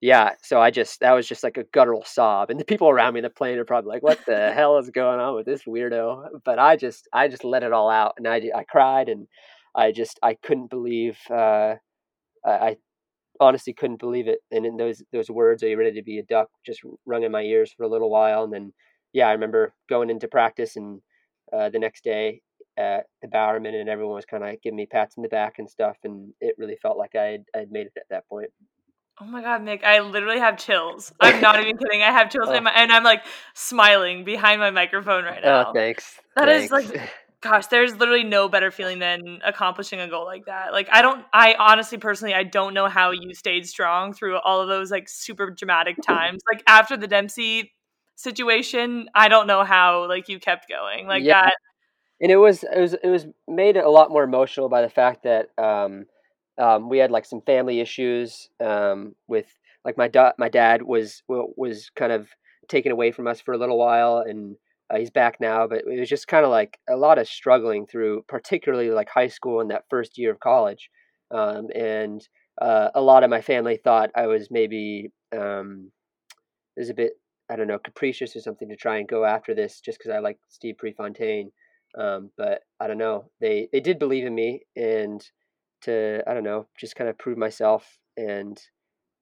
[0.00, 3.14] yeah, so I just that was just like a guttural sob, and the people around
[3.14, 5.64] me, in the plane, are probably like, "What the hell is going on with this
[5.64, 9.26] weirdo?" But I just I just let it all out, and I I cried, and
[9.74, 11.74] I just I couldn't believe uh,
[12.44, 12.76] I
[13.40, 14.40] honestly couldn't believe it.
[14.52, 17.32] And in those those words, "Are you ready to be a duck?" just rung in
[17.32, 18.44] my ears for a little while.
[18.44, 18.72] And then,
[19.12, 21.00] yeah, I remember going into practice and
[21.52, 22.42] uh, the next day
[22.78, 25.70] at the Bowerman, and everyone was kind of giving me pats in the back and
[25.70, 28.50] stuff, and it really felt like I had, I made it at that point.
[29.20, 29.82] Oh my god, Mick!
[29.84, 31.12] I literally have chills.
[31.20, 32.02] I'm not even kidding.
[32.02, 32.60] I have chills, oh.
[32.60, 35.68] my, and I'm like smiling behind my microphone right oh, now.
[35.68, 36.20] Oh, thanks.
[36.36, 36.66] That thanks.
[36.66, 40.72] is like gosh, there's literally no better feeling than accomplishing a goal like that.
[40.72, 44.60] Like I don't I honestly personally I don't know how you stayed strong through all
[44.60, 46.42] of those like super dramatic times.
[46.50, 47.72] Like after the Dempsey
[48.14, 51.06] situation, I don't know how like you kept going.
[51.06, 51.42] Like yeah.
[51.42, 51.54] that
[52.20, 55.22] and it was it was it was made a lot more emotional by the fact
[55.24, 56.06] that um,
[56.58, 59.46] um, we had like some family issues um, with
[59.84, 62.28] like my da- my dad was was kind of
[62.68, 64.56] taken away from us for a little while and
[64.90, 67.86] uh, he's back now, but it was just kind of like a lot of struggling
[67.86, 70.90] through, particularly like high school and that first year of college.
[71.30, 72.26] Um, and
[72.60, 75.90] uh, a lot of my family thought I was maybe um,
[76.76, 77.12] was a bit
[77.50, 80.18] I don't know capricious or something to try and go after this just because I
[80.18, 81.50] like Steve Prefontaine.
[81.98, 83.30] Um, but I don't know.
[83.40, 85.22] They they did believe in me and
[85.82, 88.60] to I don't know just kind of prove myself and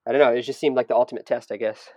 [0.07, 0.33] I don't know.
[0.33, 1.89] It just seemed like the ultimate test, I guess.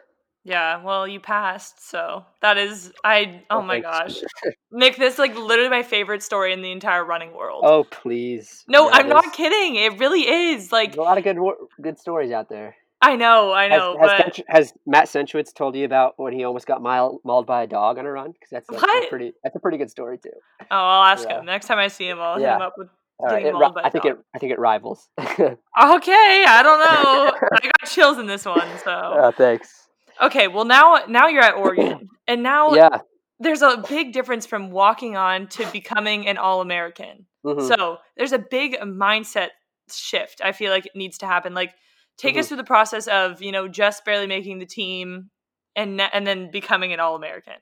[0.43, 4.15] Yeah, well, you passed, so that is I oh, oh my gosh.
[4.74, 7.63] Mick, this like literally my favorite story in the entire running world.
[7.65, 8.63] Oh, please.
[8.67, 9.76] No, yeah, I'm not kidding.
[9.76, 10.72] It really is.
[10.72, 11.38] Like a lot of good
[11.82, 12.76] good stories out there.
[13.02, 13.98] I know, I know.
[14.00, 14.39] Has, but...
[14.48, 17.98] has Matt Centrowitz told you about when he almost got mauled, mauled by a dog
[17.98, 18.32] on a run?
[18.32, 20.32] Because that's, that's a pretty that's a pretty good story too.
[20.62, 21.39] Oh, I'll ask yeah.
[21.39, 22.19] him next time I see him.
[22.19, 22.48] I'll yeah.
[22.48, 22.89] hit him up with
[23.22, 24.18] Right, it, I think it.
[24.34, 25.10] I think it rivals.
[25.20, 27.50] okay, I don't know.
[27.54, 28.92] I got chills in this one, so.
[28.92, 29.88] Uh, thanks.
[30.22, 33.00] Okay, well now now you're at Oregon, and now yeah.
[33.40, 37.26] there's a big difference from walking on to becoming an All American.
[37.46, 37.68] Mm-hmm.
[37.68, 39.50] So there's a big mindset
[39.92, 40.40] shift.
[40.42, 41.54] I feel like it needs to happen.
[41.54, 41.74] Like,
[42.18, 42.40] take mm-hmm.
[42.40, 45.30] us through the process of you know just barely making the team,
[45.76, 47.56] and and then becoming an All American.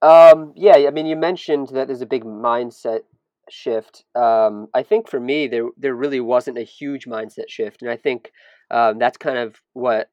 [0.00, 3.00] Um, yeah, I mean, you mentioned that there's a big mindset
[3.50, 4.04] shift.
[4.14, 7.96] Um, I think for me, there there really wasn't a huge mindset shift, and I
[7.96, 8.30] think
[8.70, 10.08] um, that's kind of what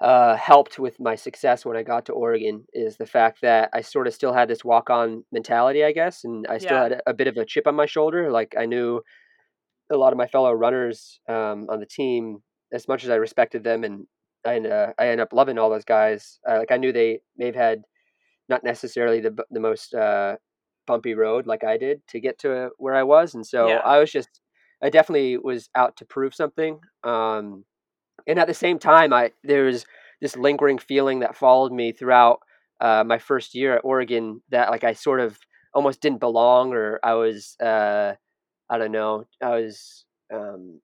[0.00, 3.80] uh, helped with my success when I got to Oregon is the fact that I
[3.80, 6.82] sort of still had this walk on mentality, I guess, and I still yeah.
[6.84, 8.30] had a, bit of a chip on my shoulder.
[8.30, 9.00] Like I knew
[9.90, 12.38] a lot of my fellow runners um, on the team,
[12.72, 14.06] as much as I respected them, and
[14.46, 16.38] I, uh, I ended up loving all those guys.
[16.48, 17.82] Uh, like I knew they may have had
[18.48, 20.36] not necessarily the the most uh,
[20.88, 23.80] bumpy road like I did to get to where I was, and so yeah.
[23.84, 24.40] I was just
[24.82, 26.80] I definitely was out to prove something.
[27.04, 27.64] Um,
[28.26, 29.86] and at the same time, I there was
[30.20, 32.40] this lingering feeling that followed me throughout
[32.80, 35.38] uh, my first year at Oregon that like I sort of
[35.74, 38.14] almost didn't belong, or I was uh,
[38.70, 40.80] I don't know, I was um,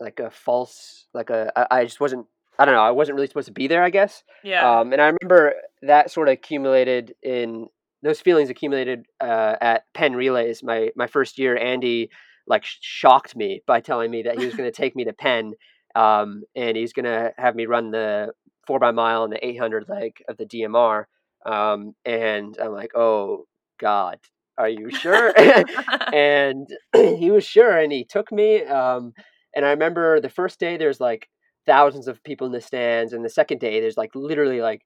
[0.00, 2.26] like a false, like a I, I just wasn't.
[2.58, 2.82] I don't know.
[2.82, 3.82] I wasn't really supposed to be there.
[3.82, 4.22] I guess.
[4.44, 4.80] Yeah.
[4.80, 7.68] Um, and I remember that sort of accumulated in
[8.02, 11.56] those feelings accumulated uh, at Penn Relays my my first year.
[11.56, 12.10] Andy
[12.46, 15.52] like shocked me by telling me that he was going to take me to Penn
[15.94, 18.32] um, and he's going to have me run the
[18.66, 21.04] four by mile and the 800 leg of the DMR.
[21.44, 23.46] Um, and I'm like, oh
[23.80, 24.18] God,
[24.56, 25.32] are you sure?
[26.14, 28.64] and he was sure, and he took me.
[28.64, 29.12] Um,
[29.54, 31.28] and I remember the first day there's like
[31.66, 34.82] thousands of people in the stands, and the second day there's like literally like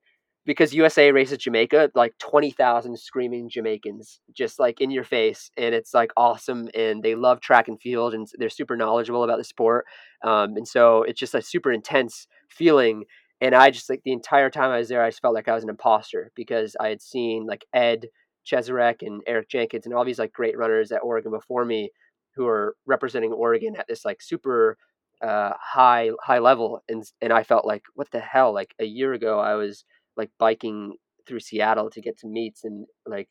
[0.46, 5.50] because USA races Jamaica, like 20,000 screaming Jamaicans just like in your face.
[5.58, 6.68] And it's like awesome.
[6.72, 9.84] And they love track and field and they're super knowledgeable about the sport.
[10.24, 13.04] Um, and so it's just a super intense feeling.
[13.40, 15.54] And I just like the entire time I was there, I just felt like I
[15.54, 18.06] was an imposter because I had seen like Ed
[18.46, 21.90] Cheserek and Eric Jenkins and all these like great runners at Oregon before me
[22.36, 24.78] who are representing Oregon at this like super
[25.22, 29.14] uh, high high level and and I felt like what the hell like a year
[29.14, 29.84] ago I was
[30.16, 30.94] like biking
[31.26, 33.28] through Seattle to get to meets and like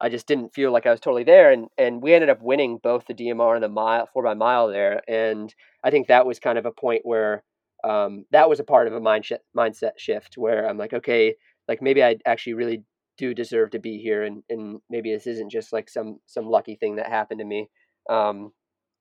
[0.00, 1.50] I just didn't feel like I was totally there.
[1.50, 4.68] And and we ended up winning both the DMR and the mile four by mile
[4.68, 5.02] there.
[5.08, 7.42] And I think that was kind of a point where
[7.84, 11.34] um, that was a part of a mind sh- mindset shift where I'm like, okay,
[11.68, 12.84] like maybe I actually really
[13.16, 16.76] do deserve to be here, and and maybe this isn't just like some some lucky
[16.76, 17.68] thing that happened to me.
[18.08, 18.52] Um,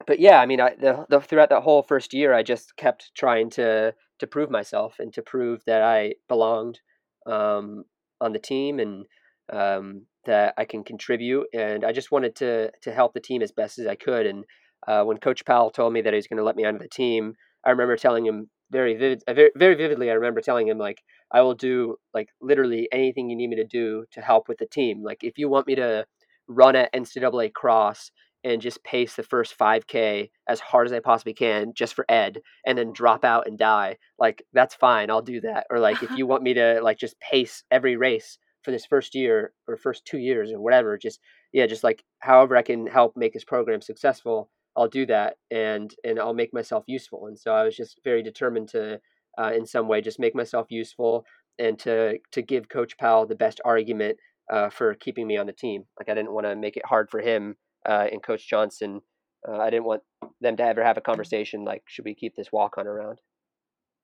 [0.06, 3.12] but yeah, I mean, I, the, the, throughout that whole first year, I just kept
[3.16, 6.80] trying to to prove myself and to prove that I belonged
[7.28, 7.84] um,
[8.22, 9.06] on the team and
[9.52, 11.48] um, that I can contribute.
[11.54, 14.26] And I just wanted to to help the team as best as I could.
[14.26, 14.46] And
[14.88, 16.90] uh, when Coach Powell told me that he was going to let me onto the
[16.90, 17.34] team,
[17.66, 20.10] I remember telling him very vivid, uh, very, very vividly.
[20.10, 23.66] I remember telling him like, I will do like literally anything you need me to
[23.66, 25.04] do to help with the team.
[25.04, 26.06] Like if you want me to
[26.48, 28.12] run at NCAA cross
[28.44, 32.42] and just pace the first 5K as hard as I possibly can just for Ed
[32.66, 35.10] and then drop out and die, like that's fine.
[35.10, 35.66] I'll do that.
[35.70, 39.16] Or like if you want me to like just pace every race for this first
[39.16, 41.20] year or first two years or whatever, just
[41.52, 45.94] yeah, just like however I can help make this program successful, I'll do that and
[46.04, 47.28] and I'll make myself useful.
[47.28, 49.00] And so I was just very determined to
[49.38, 51.26] uh, in some way just make myself useful
[51.60, 54.18] and to to give Coach Powell the best argument
[54.52, 55.84] uh, for keeping me on the team.
[56.00, 57.56] Like I didn't want to make it hard for him
[57.88, 59.02] uh, and Coach Johnson.
[59.48, 60.02] Uh, I didn't want
[60.42, 63.20] them to ever have a conversation like, should we keep this walk on around?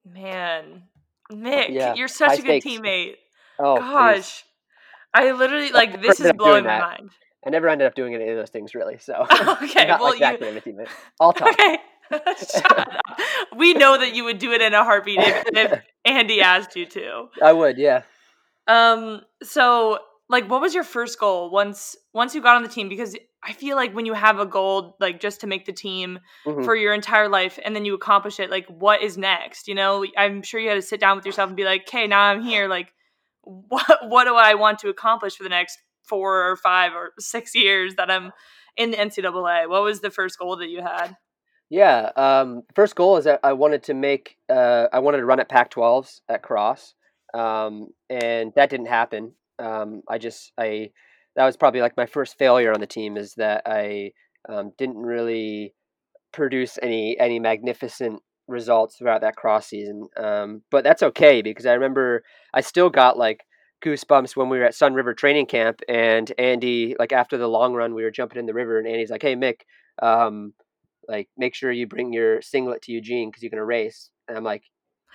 [0.06, 0.84] Man,
[1.32, 1.94] Mick, yeah.
[1.94, 2.66] you're such a good stakes.
[2.66, 3.14] teammate.
[3.58, 4.44] Oh, gosh, please.
[5.14, 7.10] I literally like this is blowing my mind.
[7.46, 8.98] I never ended up doing any of those things really.
[8.98, 9.14] So
[9.62, 10.88] okay, not well, like that kind of teammate.
[11.20, 11.48] I'll talk.
[11.48, 11.78] Okay.
[13.56, 16.84] we know that you would do it in a heartbeat if, if Andy asked you
[16.86, 17.26] to.
[17.42, 18.02] I would, yeah.
[18.66, 19.22] Um.
[19.42, 22.88] So, like, what was your first goal once once you got on the team?
[22.88, 26.18] Because I feel like when you have a goal, like just to make the team
[26.46, 26.64] mm-hmm.
[26.64, 29.68] for your entire life, and then you accomplish it, like, what is next?
[29.68, 32.06] You know, I'm sure you had to sit down with yourself and be like, "Okay,
[32.06, 32.68] now I'm here.
[32.68, 32.92] Like,
[33.42, 35.78] what what do I want to accomplish for the next
[36.08, 38.32] four or five or six years that I'm
[38.76, 39.68] in the NCAA?
[39.68, 41.16] What was the first goal that you had?"
[41.70, 45.40] Yeah, um, first goal is that I wanted to make uh, I wanted to run
[45.40, 46.94] at Pac-12s at Cross,
[47.34, 49.32] um, and that didn't happen.
[49.58, 50.90] Um, I just I
[51.36, 54.12] that was probably like my first failure on the team is that I
[54.48, 55.74] um, didn't really
[56.32, 60.08] produce any any magnificent results throughout that cross season.
[60.16, 62.22] Um, but that's okay because I remember
[62.54, 63.44] I still got like
[63.84, 67.94] goosebumps when we were at Sunriver training camp and Andy like after the long run
[67.94, 69.60] we were jumping in the river and Andy's like, "Hey Mick,
[70.02, 70.54] um,
[71.08, 74.44] like make sure you bring your singlet to Eugene because you're gonna race." And I'm
[74.44, 74.64] like,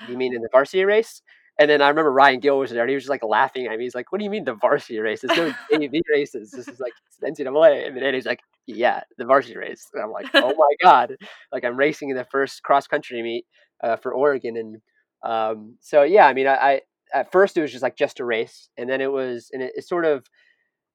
[0.08, 1.22] "You mean in the varsity race?"
[1.60, 3.78] And then I remember Ryan Gill was there, and he was just like laughing at
[3.78, 3.84] me.
[3.84, 5.24] He's like, "What do you mean the varsity race?
[5.26, 6.52] It's no AV races.
[6.52, 6.94] This is like
[7.24, 11.18] NCAA." And then he's like, "Yeah, the varsity race." And I'm like, "Oh my god!"
[11.52, 13.46] Like I'm racing in the first cross country meet
[13.84, 14.78] uh, for Oregon, and
[15.24, 16.28] um, so yeah.
[16.28, 16.82] I mean, I, I,
[17.14, 19.74] at first it was just like just a race, and then it was, and it,
[19.76, 20.26] it sort of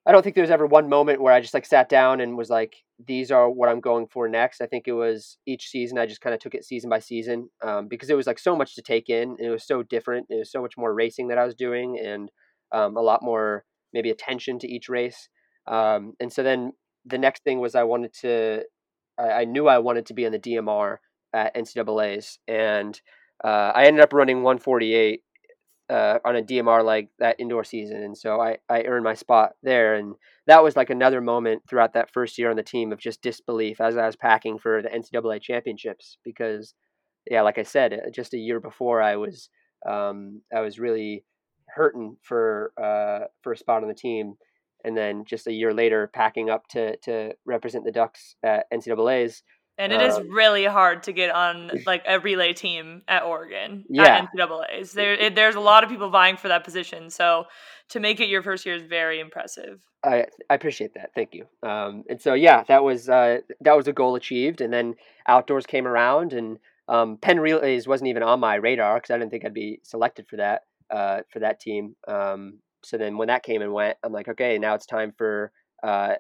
[0.06, 2.36] I don't think there was ever one moment where I just like sat down and
[2.36, 4.60] was like, these are what I'm going for next.
[4.60, 7.48] I think it was each season I just kind of took it season by season
[7.62, 9.36] um, because it was like so much to take in.
[9.38, 10.26] it was so different.
[10.28, 12.30] It was so much more racing that I was doing and
[12.72, 13.64] um, a lot more
[13.94, 15.28] maybe attention to each race.
[15.66, 16.72] Um, and so then
[17.06, 18.62] the next thing was I wanted to,
[19.18, 20.98] I, I knew I wanted to be in the DMR
[21.32, 23.00] at NCAA's and
[23.42, 25.22] uh, I ended up running 148
[25.90, 29.52] uh, on a DMR like that indoor season, and so I I earned my spot
[29.62, 30.14] there, and
[30.46, 33.80] that was like another moment throughout that first year on the team of just disbelief
[33.80, 36.74] as I was packing for the NCAA championships because
[37.30, 39.48] yeah, like I said, uh, just a year before I was
[39.86, 41.24] um, I was really
[41.74, 44.34] hurting for uh, for a spot on the team,
[44.84, 49.42] and then just a year later packing up to to represent the Ducks at NCAA's
[49.78, 53.84] and it um, is really hard to get on like a relay team at Oregon
[53.88, 54.04] yeah.
[54.04, 54.92] at NCAA's.
[54.92, 57.10] There, it, there's a lot of people vying for that position.
[57.10, 57.46] So
[57.90, 59.80] to make it your first year is very impressive.
[60.04, 61.10] I I appreciate that.
[61.14, 61.46] Thank you.
[61.62, 64.60] Um, and so yeah, that was uh, that was a goal achieved.
[64.60, 64.94] And then
[65.26, 66.58] outdoors came around, and
[66.88, 70.28] um, Penn relays wasn't even on my radar because I didn't think I'd be selected
[70.28, 71.96] for that uh, for that team.
[72.06, 75.50] Um, so then when that came and went, I'm like, okay, now it's time for
[75.82, 76.14] uh,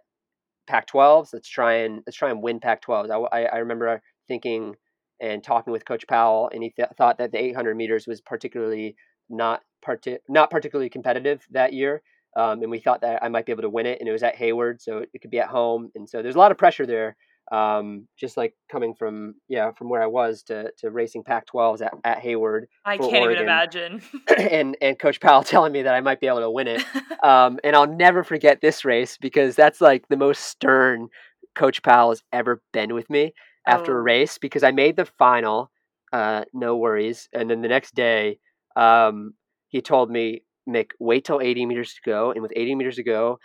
[0.66, 1.32] Pac-12s.
[1.32, 3.10] Let's try and let's try and win Pac-12s.
[3.10, 4.74] I, I, I remember thinking
[5.20, 8.96] and talking with Coach Powell, and he th- thought that the 800 meters was particularly
[9.28, 12.02] not parti- not particularly competitive that year.
[12.36, 14.24] Um, and we thought that I might be able to win it, and it was
[14.24, 16.84] at Hayward, so it could be at home, and so there's a lot of pressure
[16.84, 17.16] there.
[17.54, 21.92] Um, just like coming from yeah from where I was to to racing Pac-12s at,
[22.02, 22.66] at Hayward.
[22.84, 23.30] I can't Oregon.
[23.30, 24.02] even imagine.
[24.38, 26.84] and and Coach Powell telling me that I might be able to win it.
[27.24, 31.08] Um, and I'll never forget this race because that's like the most stern
[31.54, 33.32] Coach Powell has ever been with me
[33.66, 34.00] after oh.
[34.00, 35.70] a race because I made the final.
[36.12, 37.30] Uh, no worries.
[37.32, 38.40] And then the next day,
[38.76, 39.32] um,
[39.68, 42.30] he told me, Mick, wait till 80 meters to go.
[42.30, 43.38] And with 80 meters to go,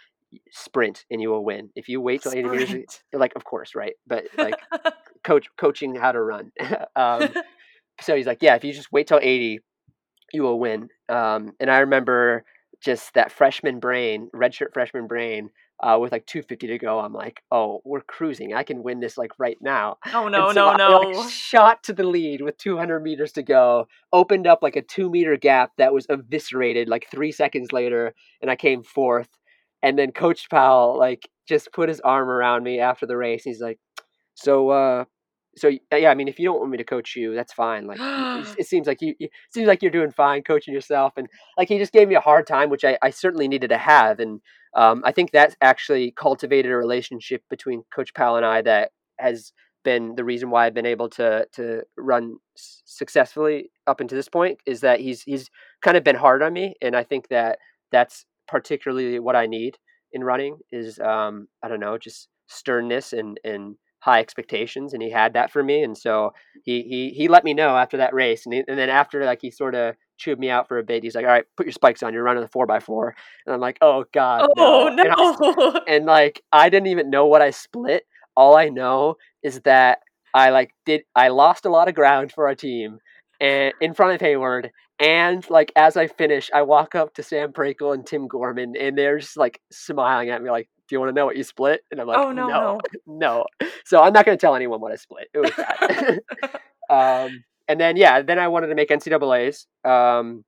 [0.51, 1.69] sprint and you will win.
[1.75, 3.03] If you wait till 80 meters, Sprint.
[3.13, 3.93] like, of course, right?
[4.07, 4.55] But like
[5.23, 6.51] coach coaching how to run.
[6.95, 7.29] um,
[8.01, 9.59] so he's like, yeah, if you just wait till 80,
[10.33, 10.89] you will win.
[11.07, 12.45] Um, and I remember
[12.81, 15.49] just that freshman brain, redshirt freshman brain,
[15.81, 16.99] uh, with like 250 to go.
[16.99, 18.53] I'm like, oh, we're cruising.
[18.53, 19.97] I can win this like right now.
[20.13, 20.99] oh no, so no, I, no.
[20.99, 25.09] like, shot to the lead with 200 meters to go, opened up like a two
[25.09, 29.29] meter gap that was eviscerated like three seconds later, and I came fourth.
[29.83, 33.43] And then Coach Powell like just put his arm around me after the race.
[33.43, 33.79] He's like,
[34.35, 35.05] "So, uh,
[35.57, 37.87] so yeah, I mean, if you don't want me to coach you, that's fine.
[37.87, 41.27] Like, it, it seems like you, you seems like you're doing fine coaching yourself." And
[41.57, 44.19] like he just gave me a hard time, which I, I certainly needed to have.
[44.19, 44.41] And
[44.75, 49.53] um, I think that's actually cultivated a relationship between Coach Powell and I that has
[49.83, 54.59] been the reason why I've been able to to run successfully up until this point
[54.65, 55.49] is that he's he's
[55.81, 57.59] kind of been hard on me, and I think that
[57.91, 59.77] that's particularly what I need
[60.11, 65.11] in running is um, I don't know just sternness and and high expectations, and he
[65.11, 66.31] had that for me, and so
[66.63, 69.39] he he he let me know after that race, and he, and then after like
[69.41, 71.03] he sort of chewed me out for a bit.
[71.03, 72.13] He's like, "All right, put your spikes on.
[72.13, 73.15] You're running the four x four.
[73.45, 75.81] And I'm like, "Oh God, oh And I no.
[75.87, 78.03] and like I didn't even know what I split.
[78.35, 79.99] All I know is that
[80.33, 82.99] I like did I lost a lot of ground for our team
[83.39, 84.71] and in front of Hayward.
[84.99, 88.97] And like as I finish, I walk up to Sam Prakel and Tim Gorman, and
[88.97, 91.81] they're just like smiling at me, like, "Do you want to know what you split?"
[91.89, 93.45] And I'm like, oh no, no, no.
[93.61, 95.27] no." So I'm not going to tell anyone what I split.
[95.33, 96.19] It was bad.
[96.89, 99.67] um, and then yeah, then I wanted to make NCAA's.
[99.85, 100.43] Um,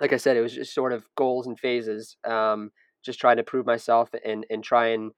[0.00, 2.16] like I said, it was just sort of goals and phases.
[2.24, 2.70] Um,
[3.04, 5.10] just trying to prove myself and and try and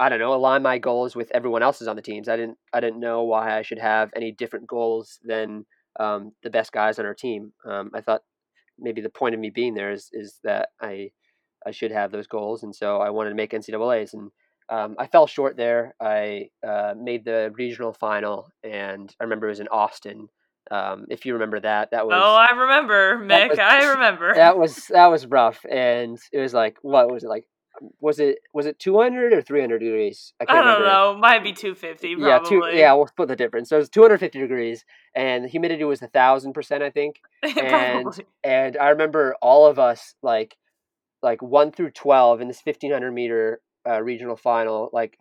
[0.00, 2.28] I don't know align my goals with everyone else's on the teams.
[2.28, 5.66] I didn't I didn't know why I should have any different goals than
[5.98, 7.52] um, the best guys on our team.
[7.64, 8.22] Um, I thought
[8.78, 11.10] maybe the point of me being there is is that I
[11.66, 14.30] I should have those goals, and so I wanted to make NCAA's, and
[14.70, 15.94] um, I fell short there.
[16.00, 20.28] I uh, made the regional final, and I remember it was in Austin.
[20.70, 23.48] Um, if you remember that, that was Oh, I remember, Mick.
[23.50, 24.34] was- I remember.
[24.34, 27.44] that was that was rough, and it was like what was it like?
[28.00, 30.32] Was it was it two hundred or three hundred degrees?
[30.40, 30.86] I can't don't remember.
[30.86, 31.16] know.
[31.18, 32.28] Might be 250, probably.
[32.30, 33.68] Yeah, two, yeah, we'll split the difference.
[33.68, 37.20] So it was 250 degrees, and the humidity was a thousand percent, I think.
[37.42, 38.06] and-
[38.44, 40.56] And I remember all of us like,
[41.22, 45.18] like one through 12 in this 1500 meter uh, regional final, like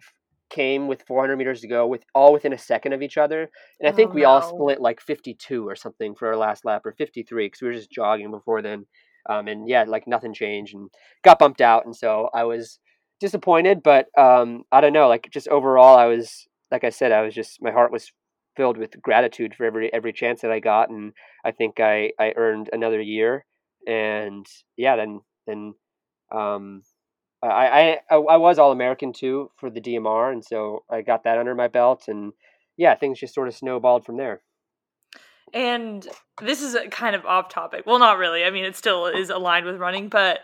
[0.50, 3.50] came with 400 meters to go with all within a second of each other.
[3.80, 6.86] And I think Oh, we all split like 52 or something for our last lap,
[6.86, 8.86] or 53 because we were just jogging before then.
[9.30, 10.90] Um, and yeah, like nothing changed, and
[11.24, 12.80] got bumped out, and so I was
[13.20, 13.84] disappointed.
[13.84, 17.34] But um, I don't know, like just overall, I was like I said, I was
[17.34, 18.12] just my heart was
[18.56, 21.14] filled with gratitude for every every chance that I got, and
[21.46, 23.46] I think I I earned another year,
[23.88, 24.46] and
[24.78, 25.74] yeah, then then
[26.34, 26.84] um,
[27.44, 31.24] I I I, I was all American too for the DMR, and so I got
[31.24, 32.34] that under my belt, and
[32.78, 34.42] yeah, things just sort of snowballed from there.
[35.54, 36.08] And
[36.42, 37.84] this is a kind of off topic.
[37.86, 38.44] Well, not really.
[38.44, 40.40] I mean, it still is aligned with running, but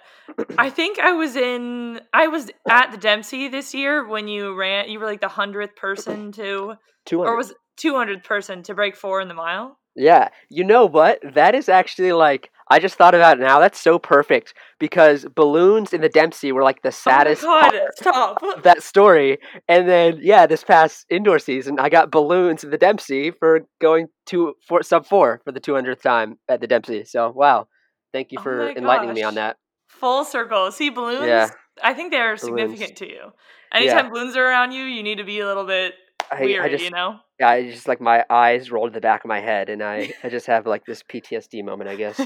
[0.58, 4.90] I think I was in I was at the Dempsey this year when you ran
[4.90, 6.76] you were like the 100th person to
[7.06, 9.78] Two or was it 200th person to break 4 in the mile?
[9.96, 11.20] Yeah, you know what?
[11.36, 13.60] That is actually like I just thought about it now.
[13.60, 17.76] That's so perfect because balloons in the Dempsey were like the oh saddest oh God,
[17.96, 18.44] stop.
[18.44, 19.38] of that story.
[19.68, 24.08] And then yeah, this past indoor season, I got balloons in the Dempsey for going
[24.28, 27.06] to for sub four for the two hundredth time at the Dempsey.
[27.06, 27.68] So wow,
[28.12, 29.58] thank you Oh for my enlightening me on that.
[29.90, 30.72] Full circle.
[30.72, 31.28] See balloons?
[31.28, 31.50] Yeah.
[31.82, 32.42] I think they're Balloons.
[32.42, 33.32] significant to you.
[33.74, 35.94] Anytime balloons are around you, you need to be a little bit
[36.32, 37.18] I, weary, I just you know?
[37.44, 40.30] I just like my eyes roll to the back of my head, and I I
[40.30, 42.20] just have like this PTSD moment, I guess.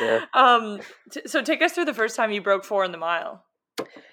[0.00, 0.24] Yeah.
[0.32, 0.80] Um.
[1.10, 3.44] T- so take us through the first time you broke four in the mile.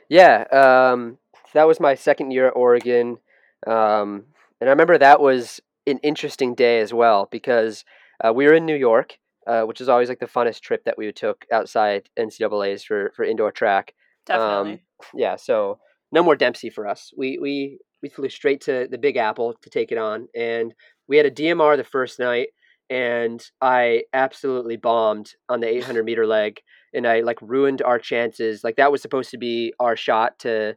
[0.09, 1.19] Yeah, um,
[1.53, 3.19] that was my second year at Oregon,
[3.67, 4.25] um,
[4.59, 7.85] and I remember that was an interesting day as well because
[8.23, 10.97] uh, we were in New York, uh, which is always like the funnest trip that
[10.97, 13.93] we took outside NCAA's for for indoor track.
[14.25, 14.83] Definitely.
[15.13, 15.79] Yeah, so
[16.11, 17.13] no more Dempsey for us.
[17.15, 20.73] We we we flew straight to the Big Apple to take it on, and
[21.07, 22.49] we had a DMR the first night,
[22.89, 26.61] and I absolutely bombed on the 800 meter leg,
[26.93, 28.63] and I like ruined our chances.
[28.63, 30.75] Like that was supposed to be our shot to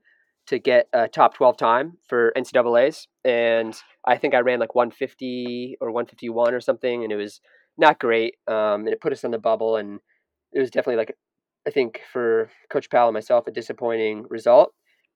[0.49, 3.75] to get a top 12 time for NCAA's, and
[4.07, 7.41] I think I ran like 150 or 151 or something, and it was
[7.79, 8.35] not great.
[8.49, 10.01] Um, and it put us on the bubble, and
[10.53, 11.17] it was definitely like
[11.67, 14.73] I think for Coach Powell and myself a disappointing result.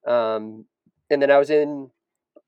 [0.06, 0.66] Um,
[1.10, 1.90] and then I was in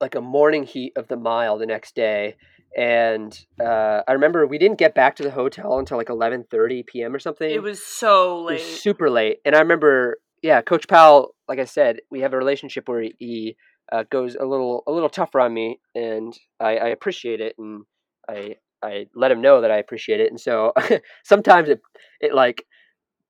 [0.00, 2.36] like a morning heat of the mile the next day,
[2.76, 6.82] and uh, I remember we didn't get back to the hotel until like eleven thirty
[6.82, 7.14] p.m.
[7.14, 7.50] or something.
[7.50, 8.54] it was so late.
[8.54, 12.38] was super late, and I remember yeah, Coach Powell, like I said, we have a
[12.38, 13.56] relationship where he
[13.90, 17.84] uh, goes a little a little tougher on me, and I, I appreciate it, and
[18.28, 20.72] I I let him know that I appreciate it, and so
[21.24, 21.80] sometimes it
[22.20, 22.64] it like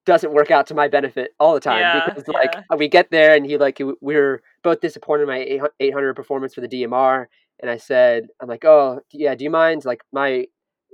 [0.08, 2.76] doesn't work out to my benefit all the time Yeah, because like yeah.
[2.76, 6.62] we get there and he like we were both disappointed in my 800 performance for
[6.62, 7.26] the DMR,
[7.60, 10.46] and I said I'm like oh yeah do you mind like my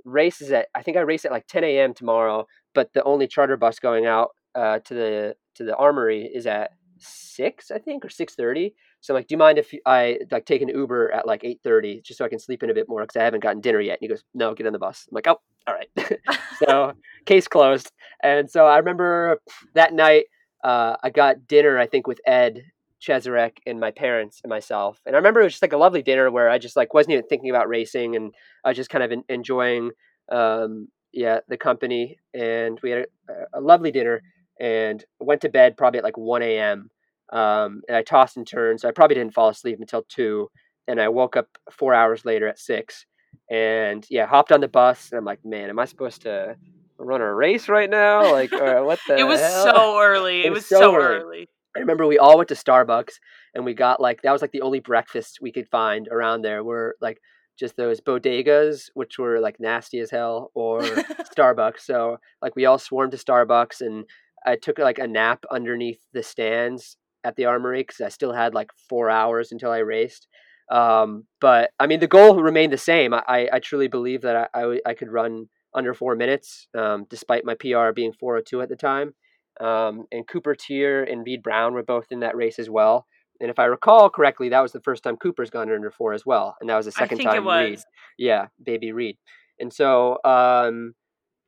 [0.05, 1.95] race is at I think I race at like 10 a.m.
[1.95, 6.47] tomorrow, but the only charter bus going out uh, to the to the armory is
[6.47, 8.75] at six I think or six thirty.
[9.01, 11.61] So I'm like, do you mind if I like take an Uber at like eight
[11.62, 13.81] thirty just so I can sleep in a bit more because I haven't gotten dinner
[13.81, 13.99] yet?
[14.01, 15.07] And he goes, no, get on the bus.
[15.09, 16.19] I'm like, oh, all right.
[16.59, 16.93] so
[17.27, 17.93] case closed.
[18.25, 19.39] And so I remember
[19.75, 20.25] that night
[20.64, 22.64] uh, I got dinner I think with Ed
[23.01, 24.99] Cheserek and my parents and myself.
[25.05, 27.12] And I remember it was just like a lovely dinner where I just like wasn't
[27.12, 28.33] even thinking about racing and
[28.64, 29.91] I was just kind of en- enjoying
[30.33, 32.18] um, yeah the company.
[32.33, 34.22] And we had a, a lovely dinner
[34.59, 36.91] and went to bed probably at like 1 a.m.
[37.33, 40.49] Um, and I tossed and turned, so I probably didn't fall asleep until two.
[40.87, 43.07] And I woke up four hours later at six,
[43.51, 45.11] and yeah, hopped on the bus.
[45.11, 46.57] And I'm like, man, am I supposed to
[46.99, 48.30] run a race right now?
[48.32, 49.16] Like, uh, what the?
[49.18, 49.64] it was hell?
[49.64, 50.40] so early.
[50.40, 51.22] It, It was was, so so early.
[51.22, 51.49] early.
[51.76, 53.14] I remember we all went to Starbucks
[53.55, 56.62] and we got like that was like the only breakfast we could find around there
[56.62, 57.18] were like
[57.59, 60.80] just those bodegas which were like nasty as hell or
[61.36, 61.80] Starbucks.
[61.80, 64.05] So like we all swarmed to Starbucks and
[64.47, 68.55] I took like a nap underneath the stands at the armory because I still had
[68.55, 70.28] like four hours until I raced.
[70.70, 73.12] Um, but I mean the goal remained the same.
[73.12, 77.45] I, I, I truly believe that I I could run under four minutes um, despite
[77.45, 79.14] my PR being 402 at the time.
[79.61, 83.07] Um, and Cooper Teare and Reed Brown were both in that race as well.
[83.41, 86.25] And if I recall correctly, that was the first time Cooper's gone under four as
[86.25, 87.81] well, and that was the I second time Reed.
[88.16, 89.16] Yeah, baby Reed.
[89.59, 90.95] And so um,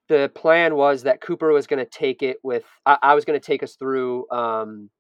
[0.09, 2.64] the plan was that Cooper was going to take it with.
[2.85, 4.29] I, I was going to take us through.
[4.31, 4.91] Um,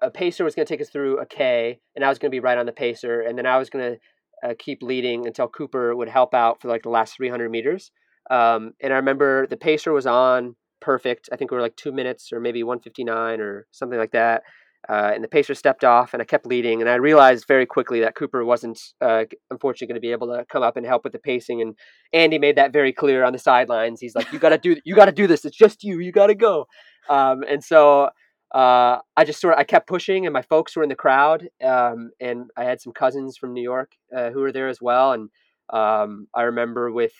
[0.00, 2.34] a pacer was going to take us through a K, and I was going to
[2.34, 3.98] be right on the pacer, and then I was going to
[4.44, 7.90] uh, keep leading until Cooper would help out for like the last 300 meters.
[8.30, 11.28] Um, and I remember the pacer was on perfect.
[11.32, 14.42] I think we were like two minutes or maybe 159 or something like that.
[14.86, 16.82] Uh, and the pacer stepped off, and I kept leading.
[16.82, 20.44] And I realized very quickly that Cooper wasn't, uh, unfortunately, going to be able to
[20.50, 21.62] come up and help with the pacing.
[21.62, 21.74] And
[22.12, 23.98] Andy made that very clear on the sidelines.
[24.00, 25.46] He's like, "You got to do, you got to do this.
[25.46, 26.00] It's just you.
[26.00, 26.66] You got to go."
[27.08, 28.10] Um, and so
[28.52, 31.48] uh, I just sort of I kept pushing, and my folks were in the crowd,
[31.62, 35.12] um, and I had some cousins from New York uh, who were there as well.
[35.12, 35.28] And
[35.70, 37.12] um, I remember with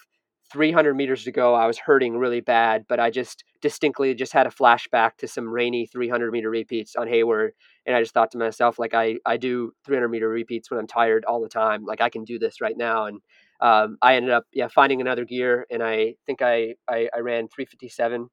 [0.53, 4.47] 300 meters to go, I was hurting really bad, but I just distinctly just had
[4.47, 7.53] a flashback to some rainy 300 meter repeats on Hayward,
[7.87, 10.87] and I just thought to myself, like I I do 300 meter repeats when I'm
[10.87, 13.21] tired all the time, like I can do this right now, and
[13.61, 17.49] um, I ended up yeah finding another gear, and I think I I, I ran
[17.49, 18.29] 357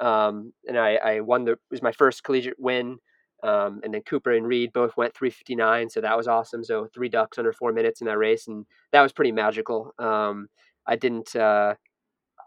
[0.00, 2.98] um, and I, I won the it was my first collegiate win.
[3.42, 6.64] Um, and then Cooper and Reed both went 359, so that was awesome.
[6.64, 9.92] So three ducks under four minutes in that race, and that was pretty magical.
[9.98, 10.48] Um,
[10.86, 11.74] I didn't, uh,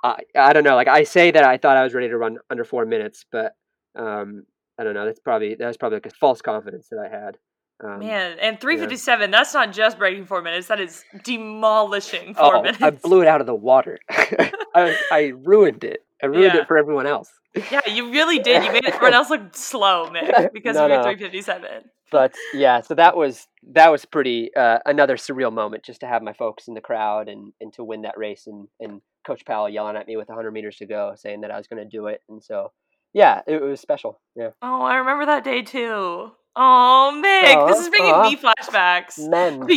[0.03, 2.39] I, I don't know, like I say that I thought I was ready to run
[2.49, 3.53] under four minutes, but
[3.95, 4.45] um,
[4.79, 5.05] I don't know.
[5.05, 7.37] That's probably that was probably like a false confidence that I had.
[7.81, 12.61] Um, Man, and 357, that's not just breaking four minutes, that is demolishing oh, four
[12.61, 12.81] minutes.
[12.81, 13.99] I blew it out of the water.
[14.09, 16.03] I, I ruined it.
[16.21, 16.61] I ruined Yeah.
[16.61, 17.29] it for everyone else.
[17.71, 18.63] Yeah, you really did.
[18.63, 21.03] You made everyone else look slow, Mick, because No, of your no.
[21.03, 21.81] 357.
[22.11, 26.21] but yeah, so that was that was pretty uh, another surreal moment just to have
[26.21, 29.67] my folks in the crowd and and to win that race and and Coach Powell
[29.69, 32.07] yelling at me with 100 meters to go, saying that I was going to do
[32.07, 32.71] it, and so
[33.13, 34.19] yeah, it, was special.
[34.35, 36.31] Yeah, Oh, I remember that day too.
[36.55, 38.23] Oh, Mick, this is bringing aw.
[38.29, 39.17] me flashbacks.
[39.27, 39.63] men.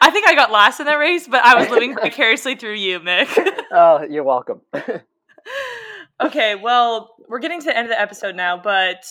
[0.00, 3.00] I think I got last in that race, but I was living vicariously through you,
[3.00, 3.28] Mick.
[3.72, 4.60] oh, you're welcome.
[6.22, 9.04] Okay, well, we're getting to the end of the episode now, but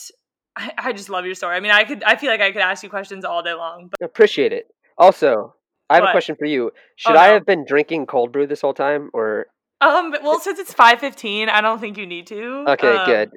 [0.56, 1.56] I, I just love your story.
[1.56, 3.88] I mean, I could, I feel like I could ask you questions all day long.
[3.90, 4.66] But Appreciate it.
[4.98, 5.54] Also,
[5.90, 6.10] I have What?
[6.10, 6.70] a question for you.
[6.96, 7.34] Should Oh, I no.
[7.34, 9.46] have been drinking cold brew this whole time, or
[9.80, 12.64] um, well, since it's five fifteen, I don't think you need to.
[12.68, 13.30] okay, Um, good.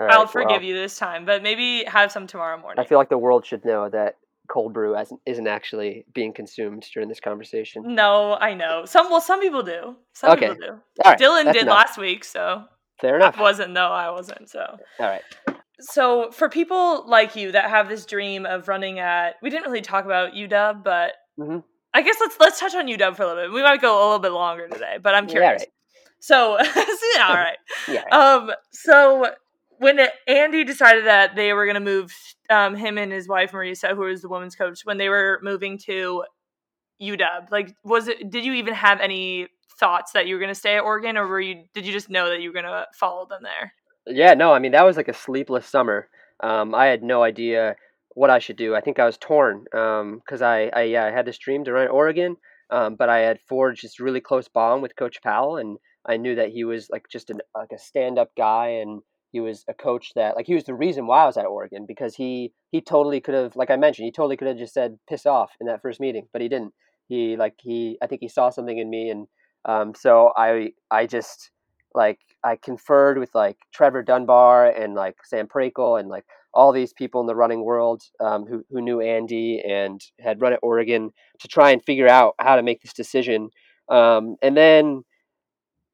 [0.00, 2.84] All right, I'll forgive well, you this time, but maybe have some tomorrow morning.
[2.84, 4.16] I feel like the world should know that
[4.50, 7.94] cold brew isn't, isn't actually being consumed during this conversation.
[7.94, 8.84] no, I know.
[8.84, 9.96] Some well, some people do.
[10.12, 10.48] Some Okay.
[10.48, 10.80] people do.
[11.04, 11.76] Right, Dylan that's did enough.
[11.76, 12.64] last week, so
[13.00, 13.36] Fair enough.
[13.38, 13.72] All wasn't.
[13.72, 14.50] No, I wasn't.
[14.50, 14.60] So.
[14.98, 15.22] all right.
[15.80, 19.80] So for people like you that have this dream of running at, we didn't really
[19.80, 21.64] talk about UW, but Mhm.
[21.94, 23.52] I guess let's let's touch on UW for a little bit.
[23.52, 25.60] We might go a little bit longer today, but I'm Yeah, curious.
[25.62, 25.68] right.
[26.18, 26.58] So,
[27.16, 27.56] yeah, all right.
[27.88, 28.02] Yeah.
[28.02, 28.12] right.
[28.12, 29.32] Um, so
[29.80, 32.14] when Andy decided that they were going to move
[32.50, 35.78] um, him and his wife Maurica, who was the women's coach, when they were moving
[35.86, 36.24] to
[37.02, 38.30] UW, like, was it?
[38.30, 41.26] Did you even have any thoughts that you were going to stay at Oregon, or
[41.26, 41.64] were you?
[41.72, 43.72] Did you just know that you were going to follow them there?
[44.06, 46.08] Yeah, no, I mean that was like a sleepless summer.
[46.42, 47.76] Um, I had no idea
[48.10, 48.74] what I should do.
[48.74, 51.72] I think I was torn because um, I, I yeah I had this dream to
[51.72, 52.36] run Oregon,
[52.68, 56.34] um, but I had forged this really close bond with Coach Powell, and I knew
[56.34, 59.00] that he was like just an, like a stand up guy, and
[59.32, 61.84] he was a coach that like he was the reason why I was at Oregon
[61.86, 64.98] because he he totally could have like I mentioned he totally could have just said
[65.08, 66.72] piss off in that first meeting, but he didn't.
[67.08, 69.26] He like he I think he saw something in me, and
[69.64, 71.50] um, so I I just
[71.94, 76.92] like I conferred with like Trevor Dunbar and like Sam Prakel and like all these
[76.92, 81.10] people in the running world um, who who knew Andy and had run at Oregon
[81.40, 83.50] to try and figure out how to make this decision.
[83.88, 85.04] Um, and then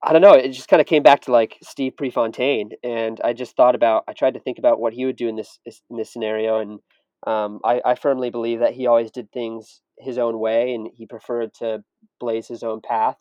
[0.02, 3.32] I don't know, it just kind of came back to like Steve Prefontaine, and I
[3.32, 5.58] just thought about I tried to think about what he would do in this
[5.90, 6.80] in this scenario, and
[7.26, 11.06] um, I, I firmly believe that he always did things his own way, and he
[11.06, 11.82] preferred to
[12.20, 13.16] blaze his own path.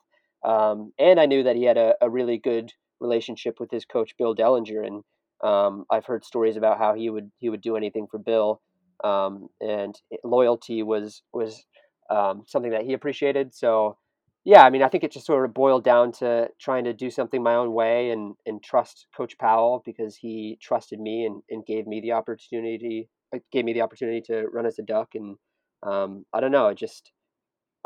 [0.46, 4.12] Um, and I knew that he had a, a really good relationship with his coach
[4.18, 5.04] Bill Dellinger, and
[5.44, 8.62] um, I've heard stories about how he would he would do anything for Bill,
[9.04, 11.64] um, and loyalty was was
[12.10, 13.56] um, something that he appreciated.
[13.56, 13.98] So,
[14.46, 17.10] yeah, I mean, I think it just sort of boiled down to trying to do
[17.10, 21.66] something my own way and and trust Coach Powell because he trusted me and, and
[21.66, 25.38] gave me the opportunity uh, gave me the opportunity to run as a duck, and
[25.84, 27.12] um, I don't know, it just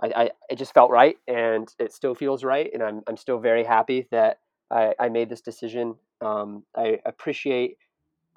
[0.01, 3.39] I, I it just felt right, and it still feels right, and I'm I'm still
[3.39, 4.39] very happy that
[4.71, 5.95] I, I made this decision.
[6.21, 7.77] Um, I appreciate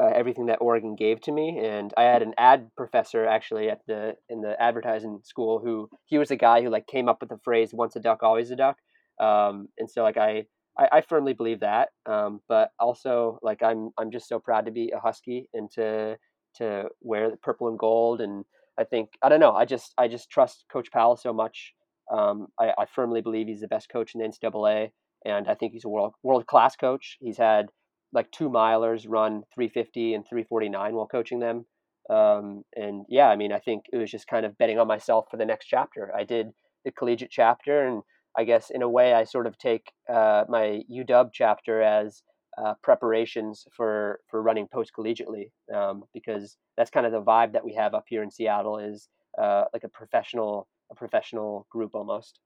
[0.03, 3.81] uh, everything that Oregon gave to me, and I had an ad professor actually at
[3.87, 7.31] the in the advertising school who he was the guy who like came up with
[7.31, 8.79] the phrase "once a duck, always a duck,"
[9.21, 10.45] um, and so like I,
[10.77, 11.91] I, I firmly believe that.
[12.07, 16.17] Um, but also like I'm I'm just so proud to be a Husky and to
[16.57, 18.45] to wear the purple and gold, and
[18.79, 21.75] I think I don't know I just I just trust Coach Powell so much.
[22.13, 24.91] Um, I, I firmly believe he's the best coach in the NCAA
[25.25, 27.17] and I think he's a world world class coach.
[27.21, 27.67] He's had
[28.13, 31.67] like two milers run 350 and 349 while coaching them.
[32.11, 35.27] Um, and yeah, I mean, I think it was just kind of betting on myself
[35.31, 36.13] for the next chapter.
[36.15, 36.49] I did
[36.85, 38.03] the collegiate chapter, and
[38.37, 42.23] I guess in a way, I sort of take uh, my UW chapter as
[42.59, 47.65] uh, preparations for for running post collegiately, um, because that's kind of the vibe that
[47.65, 49.09] we have up here in Seattle is
[49.41, 52.41] uh, like a professional a professional group almost.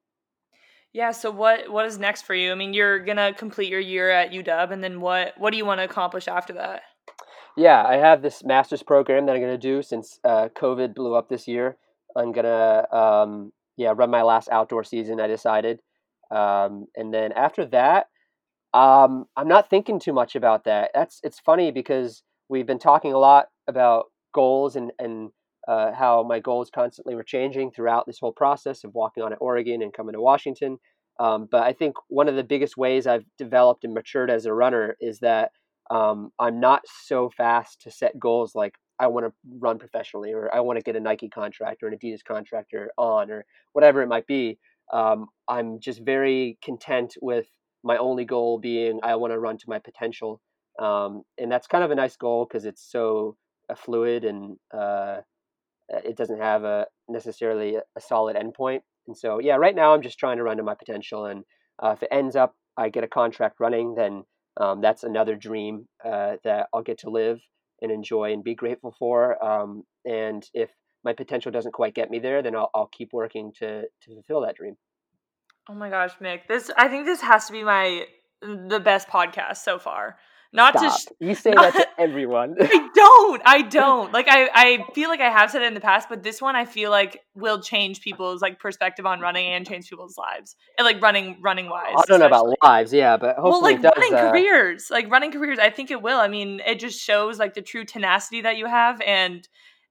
[0.97, 1.11] Yeah.
[1.11, 2.51] So what what is next for you?
[2.51, 5.66] I mean, you're gonna complete your year at UW, and then what what do you
[5.66, 6.84] want to accomplish after that?
[7.55, 11.28] Yeah, I have this master's program that I'm gonna do since uh, COVID blew up
[11.28, 11.76] this year.
[12.16, 15.20] I'm gonna um, yeah run my last outdoor season.
[15.20, 15.80] I decided,
[16.30, 18.07] um, and then after that,
[18.72, 20.92] um, I'm not thinking too much about that.
[20.94, 25.30] That's it's funny because we've been talking a lot about goals and and
[25.66, 29.38] uh, how my goals constantly were changing throughout this whole process of walking on at
[29.40, 30.78] Oregon and coming to Washington.
[31.18, 34.52] Um, but I think one of the biggest ways I've developed and matured as a
[34.52, 35.50] runner is that
[35.90, 40.54] um, I'm not so fast to set goals like I want to run professionally or
[40.54, 44.02] I want to get a Nike contract or an Adidas contract or on or whatever
[44.02, 44.58] it might be.
[44.92, 47.46] Um, I'm just very content with
[47.82, 50.40] my only goal being I want to run to my potential.
[50.78, 53.36] Um, and that's kind of a nice goal because it's so
[53.68, 55.18] uh, fluid and uh,
[55.89, 58.80] it doesn't have a necessarily a solid endpoint.
[59.07, 61.26] And so, yeah, right now I'm just trying to run to my potential.
[61.26, 61.45] And
[61.82, 64.24] uh, if it ends up I get a contract running, then
[64.61, 67.41] um, that's another dream uh, that I'll get to live
[67.80, 69.43] and enjoy and be grateful for.
[69.45, 70.70] Um, and if
[71.05, 74.43] my potential doesn't quite get me there, then I'll, I'll keep working to to fulfill
[74.43, 74.76] that dream.
[75.68, 76.47] Oh my gosh, Mick!
[76.49, 78.07] This I think this has to be my
[78.43, 80.18] the best podcast so far.
[80.53, 80.82] Not Stop.
[80.82, 82.57] just you say not, that to everyone.
[82.61, 83.42] I don't.
[83.44, 84.12] I don't.
[84.12, 86.57] Like I, I feel like I have said it in the past, but this one
[86.57, 90.57] I feel like will change people's like perspective on running and change people's lives.
[90.78, 91.94] And like running running wise.
[91.97, 94.30] I don't know about lives, yeah, but hopefully well, like does, running uh...
[94.30, 94.88] careers.
[94.90, 96.18] Like running careers, I think it will.
[96.18, 99.47] I mean, it just shows like the true tenacity that you have and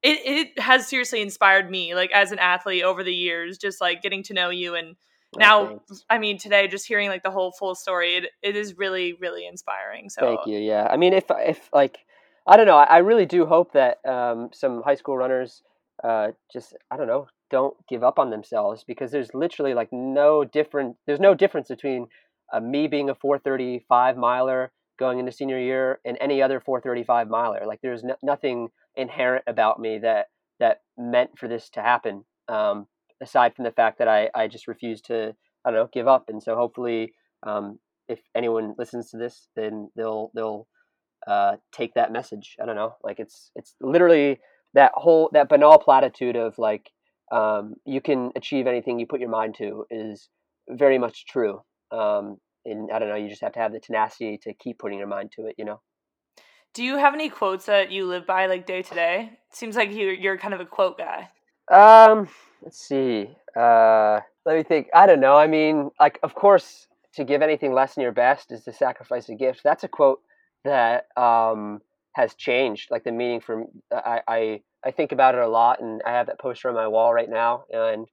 [0.06, 0.20] it,
[0.56, 4.22] it has seriously inspired me, like as an athlete over the years, just like getting
[4.24, 4.96] to know you and
[5.38, 5.80] now
[6.10, 9.48] i mean today just hearing like the whole full story it, it is really really
[9.48, 10.88] inspiring so thank you yeah.
[10.90, 12.00] I mean if if like
[12.48, 15.64] i don't know i, I really do hope that um, some high school runners
[16.04, 20.44] uh, just i don't know don't give up on themselves because there's literally like no
[20.44, 22.08] different there's no difference between
[22.54, 27.66] uh, me being a 435 miler going into senior year and any other 435 miler.
[27.66, 30.28] Like there's no, nothing inherent about me that
[30.60, 32.24] that meant for this to happen.
[32.48, 32.88] Um,
[33.26, 36.26] aside from the fact that I, I just refuse to I don't know give up.
[36.30, 37.14] And so hopefully
[37.44, 40.68] um, if anyone listens to this then they'll they'll
[41.28, 42.56] uh, take that message.
[42.62, 42.96] I don't know.
[43.04, 44.40] Like it's it's literally
[44.74, 46.90] that whole that banal platitude of like
[47.32, 50.30] um, you can achieve anything you put your mind to is
[50.70, 51.62] very much true.
[51.92, 55.00] Um, and I don't know you just have to have the tenacity to keep putting
[55.00, 55.82] your mind to it you know?
[56.74, 59.32] Do you have any quotes that you live by like day to day?
[59.52, 61.30] Seems like you you're kind of a quote guy.
[61.72, 62.28] Um,
[62.66, 63.30] let's see.
[63.56, 64.88] Uh, let me think.
[64.94, 65.38] I don't know.
[65.38, 69.30] I mean, like, of course, to give anything less than your best is to sacrifice
[69.30, 69.62] a gift.
[69.64, 70.20] That's a quote
[70.66, 71.82] that um,
[72.14, 72.92] has changed.
[72.92, 76.28] Like the meaning from I, I I think about it a lot, and I have
[76.28, 77.64] that poster on my wall right now.
[77.72, 78.08] And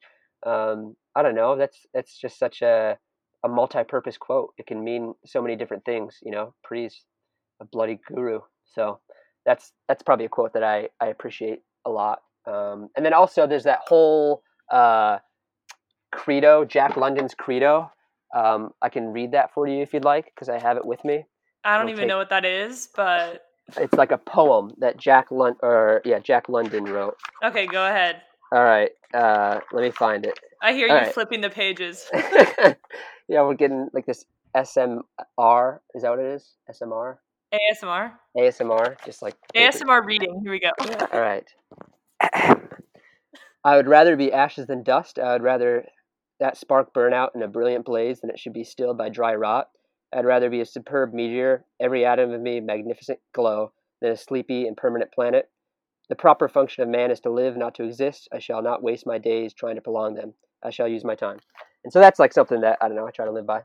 [0.47, 1.57] um, I don't know.
[1.57, 2.97] That's that's just such a
[3.45, 4.51] a multi-purpose quote.
[4.57, 6.19] It can mean so many different things.
[6.23, 7.03] You know, Pre's
[7.61, 8.41] a bloody guru.
[8.67, 9.01] So
[9.45, 12.21] that's that's probably a quote that I I appreciate a lot.
[12.47, 15.19] Um, and then also there's that whole uh,
[16.11, 17.91] credo, Jack London's credo.
[18.35, 21.05] Um, I can read that for you if you'd like because I have it with
[21.05, 21.27] me.
[21.65, 22.09] I don't It'll even take...
[22.09, 23.45] know what that is, but
[23.77, 27.17] it's like a poem that Jack London or yeah Jack London wrote.
[27.45, 28.23] Okay, go ahead.
[28.51, 30.39] All right, uh, let me find it.
[30.63, 31.15] I hear All you right.
[31.15, 32.09] flipping the pages.
[32.15, 34.25] yeah, we're getting like this
[34.57, 35.79] SMR.
[35.95, 36.53] Is that what it is?
[36.71, 37.17] SMR.
[37.53, 38.13] ASMR.
[38.37, 40.41] ASMR, just like ASMR reading.
[40.43, 40.71] Here we go.
[41.13, 41.47] All right.
[43.65, 45.19] I would rather be ashes than dust.
[45.19, 45.87] I would rather
[46.41, 49.35] that spark burn out in a brilliant blaze than it should be stilled by dry
[49.35, 49.69] rot.
[50.13, 54.67] I'd rather be a superb meteor, every atom of me magnificent glow, than a sleepy
[54.67, 55.49] and permanent planet.
[56.09, 58.29] The proper function of man is to live, not to exist.
[58.33, 60.35] I shall not waste my days trying to prolong them.
[60.63, 61.39] I shall use my time.
[61.85, 63.07] And so that's like something that I don't know.
[63.07, 63.63] I try to live by.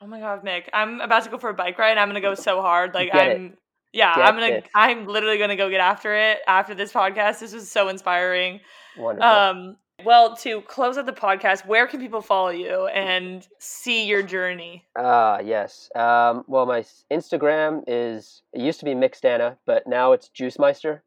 [0.00, 0.64] Oh my god, Mick!
[0.72, 1.96] I'm about to go for a bike ride.
[1.96, 2.94] I'm gonna go so hard.
[2.94, 3.58] Like I'm, it.
[3.94, 4.46] Yeah, get I'm gonna.
[4.46, 4.68] It.
[4.74, 7.38] I'm literally gonna go get after it after this podcast.
[7.38, 8.60] This was so inspiring.
[8.98, 9.28] Wonderful.
[9.28, 14.22] Um, well, to close out the podcast, where can people follow you and see your
[14.22, 14.84] journey?
[14.98, 15.88] Ah, uh, yes.
[15.94, 20.58] Um, well, my Instagram is it used to be Mick Stana, but now it's Juice
[20.58, 21.04] Meister.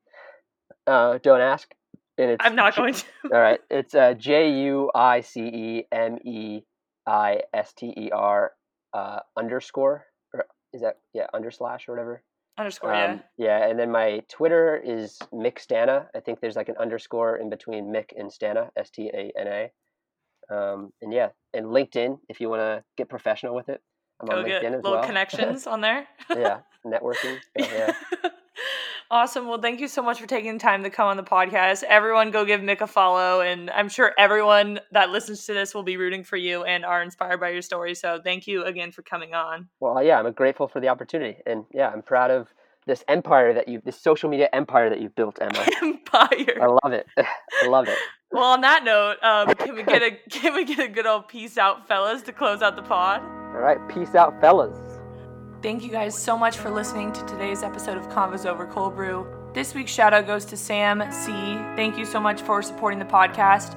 [0.88, 1.74] Uh, don't ask.
[2.18, 3.06] And it's I'm not going to.
[3.34, 6.62] all right, it's uh, J U I C E M E
[7.06, 8.54] I S T E R
[8.94, 12.24] uh, underscore or is that yeah under slash or whatever
[12.58, 16.70] underscore um, yeah yeah and then my twitter is mick stana i think there's like
[16.70, 19.70] an underscore in between mick and stana s-t-a-n-a
[20.54, 23.82] um, and yeah and linkedin if you want to get professional with it
[24.22, 25.04] i'm Go on linkedin as little well.
[25.06, 26.08] connections on there.
[26.30, 27.94] Yeah networking yeah
[29.10, 29.48] Awesome.
[29.48, 31.84] Well, thank you so much for taking the time to come on the podcast.
[31.84, 33.42] Everyone, go give Mick a follow.
[33.42, 37.02] And I'm sure everyone that listens to this will be rooting for you and are
[37.02, 37.96] inspired by your story.
[37.96, 39.70] So thank you again for coming on.
[39.80, 41.38] Well, yeah, I'm grateful for the opportunity.
[41.46, 42.54] And yeah, I'm proud of
[42.86, 45.66] this empire that you've, this social media empire that you've built, Emma.
[45.82, 46.62] Empire.
[46.62, 47.08] I love it.
[47.18, 47.98] I love it.
[48.32, 51.30] Well, on that note, um, can we get a can we get a good old
[51.30, 53.22] peace out, fellas, to close out the pod?
[53.22, 54.87] All right, peace out, fellas.
[55.64, 59.26] Thank you guys so much for listening to today's episode of Convos Over Cold Brew.
[59.56, 61.32] This week's shout out goes to Sam C.
[61.76, 63.76] Thank you so much for supporting the podcast.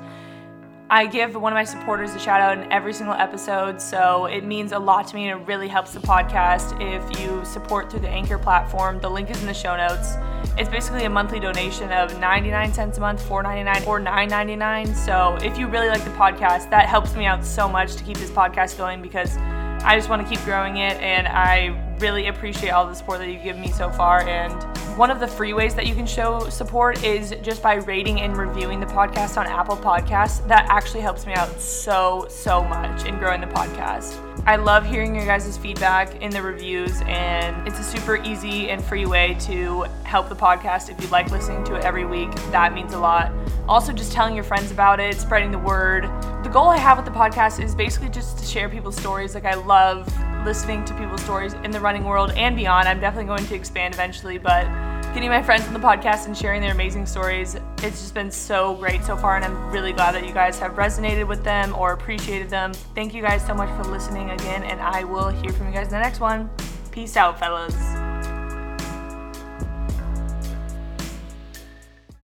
[0.90, 4.44] I give one of my supporters a shout out in every single episode, so it
[4.44, 8.00] means a lot to me and it really helps the podcast if you support through
[8.00, 9.00] the Anchor platform.
[9.00, 10.16] The link is in the show notes.
[10.58, 14.94] It's basically a monthly donation of 99 cents a month, 4.99 or 9.99.
[14.94, 18.18] So if you really like the podcast, that helps me out so much to keep
[18.18, 19.38] this podcast going because
[19.82, 23.30] I just want to keep growing it, and I really appreciate all the support that
[23.30, 24.22] you've given me so far.
[24.28, 24.52] And
[24.96, 28.36] one of the free ways that you can show support is just by rating and
[28.36, 30.46] reviewing the podcast on Apple Podcasts.
[30.48, 34.29] That actually helps me out so, so much in growing the podcast.
[34.46, 38.82] I love hearing your guys' feedback in the reviews, and it's a super easy and
[38.82, 42.34] free way to help the podcast if you like listening to it every week.
[42.50, 43.32] That means a lot.
[43.68, 46.04] Also, just telling your friends about it, spreading the word.
[46.42, 49.34] The goal I have with the podcast is basically just to share people's stories.
[49.34, 50.08] Like, I love
[50.44, 52.88] listening to people's stories in the running world and beyond.
[52.88, 54.64] I'm definitely going to expand eventually, but
[55.12, 58.74] getting my friends on the podcast and sharing their amazing stories, it's just been so
[58.76, 61.92] great so far, and I'm really glad that you guys have resonated with them or
[61.92, 62.72] appreciated them.
[62.94, 65.86] Thank you guys so much for listening again, and I will hear from you guys
[65.86, 66.48] in the next one.
[66.92, 67.74] Peace out, fellas.